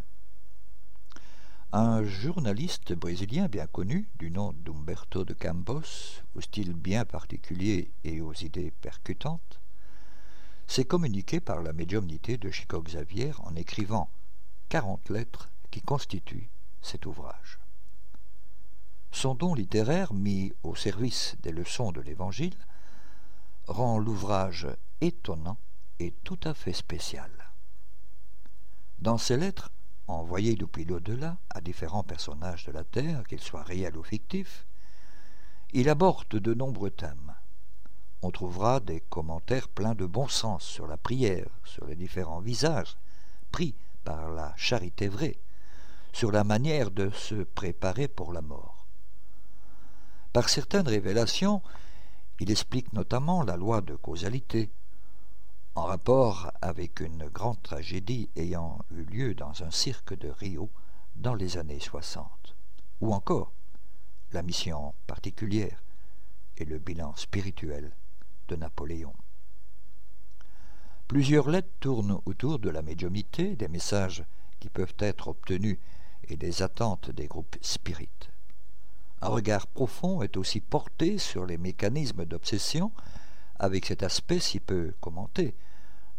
[1.71, 8.21] Un journaliste brésilien bien connu, du nom d'Umberto de Campos, au style bien particulier et
[8.21, 9.59] aux idées percutantes,
[10.67, 14.11] s'est communiqué par la médiumnité de Chico Xavier en écrivant
[14.69, 16.51] quarante lettres qui constituent
[16.83, 17.57] cet ouvrage.
[19.11, 22.55] Son don littéraire, mis au service des leçons de l'Évangile,
[23.71, 24.67] rend l'ouvrage
[25.01, 25.57] étonnant
[25.99, 27.31] et tout à fait spécial.
[28.99, 29.71] Dans ses lettres,
[30.07, 34.65] envoyées depuis l'au-delà à différents personnages de la Terre, qu'ils soient réels ou fictifs,
[35.73, 37.33] il aborde de nombreux thèmes.
[38.21, 42.97] On trouvera des commentaires pleins de bon sens sur la prière, sur les différents visages
[43.51, 45.39] pris par la charité vraie,
[46.13, 48.85] sur la manière de se préparer pour la mort.
[50.33, 51.61] Par certaines révélations,
[52.41, 54.71] il explique notamment la loi de causalité,
[55.75, 60.71] en rapport avec une grande tragédie ayant eu lieu dans un cirque de Rio
[61.15, 62.55] dans les années 60,
[62.99, 63.53] ou encore
[64.31, 65.83] la mission particulière
[66.57, 67.95] et le bilan spirituel
[68.47, 69.13] de Napoléon.
[71.07, 74.25] Plusieurs lettres tournent autour de la médiumnité, des messages
[74.59, 75.77] qui peuvent être obtenus
[76.23, 78.30] et des attentes des groupes spirites.
[79.21, 82.91] Un regard profond est aussi porté sur les mécanismes d'obsession,
[83.59, 85.55] avec cet aspect si peu commenté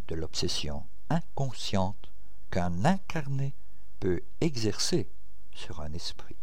[0.07, 2.11] de l'obsession inconsciente
[2.51, 3.55] qu'un incarné
[3.99, 5.09] peut exercer
[5.53, 6.37] sur un esprit.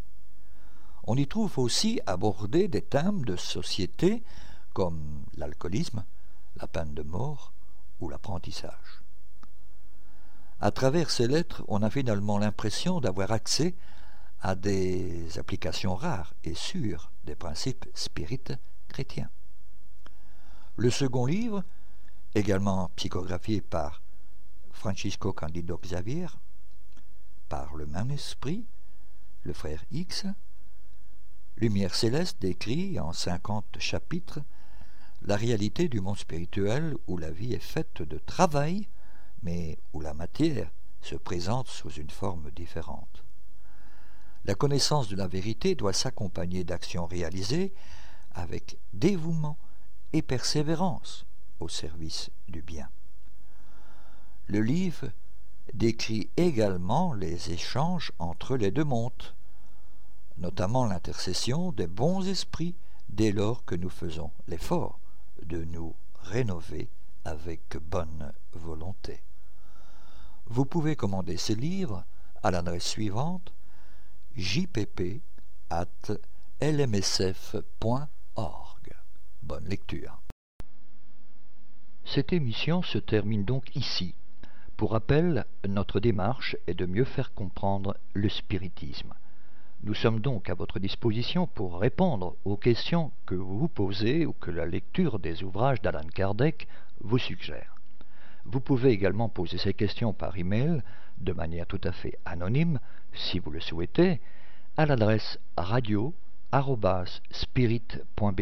[1.06, 4.22] On y trouve aussi abordé des thèmes de société
[4.74, 6.04] comme l'alcoolisme,
[6.58, 7.54] la peine de mort
[8.02, 9.02] ou l'apprentissage.
[10.60, 13.76] À travers ces lettres, on a finalement l'impression d'avoir accès
[14.42, 18.54] à des applications rares et sûres des principes spirites
[18.88, 19.30] chrétiens.
[20.78, 21.64] Le second livre,
[22.36, 24.02] également psychographié par
[24.72, 26.28] Francisco Candido Xavier,
[27.50, 28.66] par le même esprit,
[29.44, 30.26] le frère X,
[31.58, 34.40] Lumière céleste décrit en cinquante chapitres
[35.24, 38.88] la réalité du monde spirituel où la vie est faite de travail,
[39.44, 40.72] mais où la matière
[41.02, 43.26] se présente sous une forme différente.
[44.46, 47.74] La connaissance de la vérité doit s'accompagner d'actions réalisées
[48.32, 49.58] avec dévouement
[50.14, 51.26] et persévérance
[51.60, 52.90] au service du bien.
[54.48, 55.10] Le livre
[55.74, 59.36] décrit également les échanges entre les deux mondes,
[60.38, 62.76] notamment l'intercession des bons esprits
[63.10, 65.00] dès lors que nous faisons l'effort
[65.44, 66.90] de nous rénover
[67.26, 69.22] avec bonne volonté.
[70.48, 72.04] Vous pouvez commander ces livres
[72.42, 73.54] à l'adresse suivante
[74.40, 75.22] jpp
[75.70, 76.12] at
[76.62, 78.08] lmsf.org.
[79.44, 80.22] Bonne lecture.
[82.06, 84.16] Cette émission se termine donc ici.
[84.78, 89.14] Pour rappel, notre démarche est de mieux faire comprendre le spiritisme.
[89.84, 94.32] Nous sommes donc à votre disposition pour répondre aux questions que vous vous posez ou
[94.32, 96.68] que la lecture des ouvrages d'Alan Kardec
[97.02, 97.76] vous suggère.
[98.46, 100.82] Vous pouvez également poser ces questions par email
[101.20, 102.80] de manière tout à fait anonyme,
[103.14, 104.22] si vous le souhaitez,
[104.78, 108.42] à l'adresse radio-spirit.be.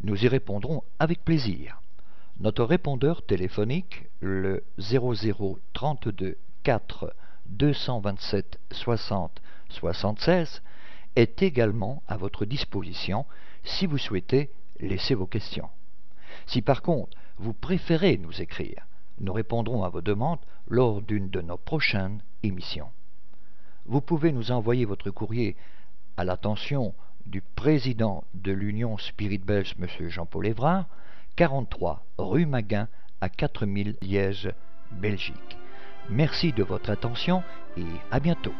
[0.00, 1.82] Nous y répondrons avec plaisir.
[2.40, 7.14] Notre répondeur téléphonique, le 0032 4
[7.46, 10.62] 227 60 76,
[11.16, 13.26] est également à votre disposition
[13.64, 15.68] si vous souhaitez laisser vos questions.
[16.46, 18.86] Si par contre vous préférez nous écrire,
[19.20, 20.38] nous répondrons à vos demandes
[20.68, 22.90] lors d'une de nos prochaines émissions.
[23.86, 25.56] Vous pouvez nous envoyer votre courrier
[26.16, 26.94] à l'attention
[27.26, 30.08] du président de l'Union Spirit Belge, M.
[30.08, 30.86] Jean-Paul Évrard,
[31.36, 32.88] 43 rue Maguin
[33.20, 34.50] à 4000 Liège,
[34.92, 35.58] Belgique.
[36.10, 37.42] Merci de votre attention
[37.76, 38.54] et à bientôt.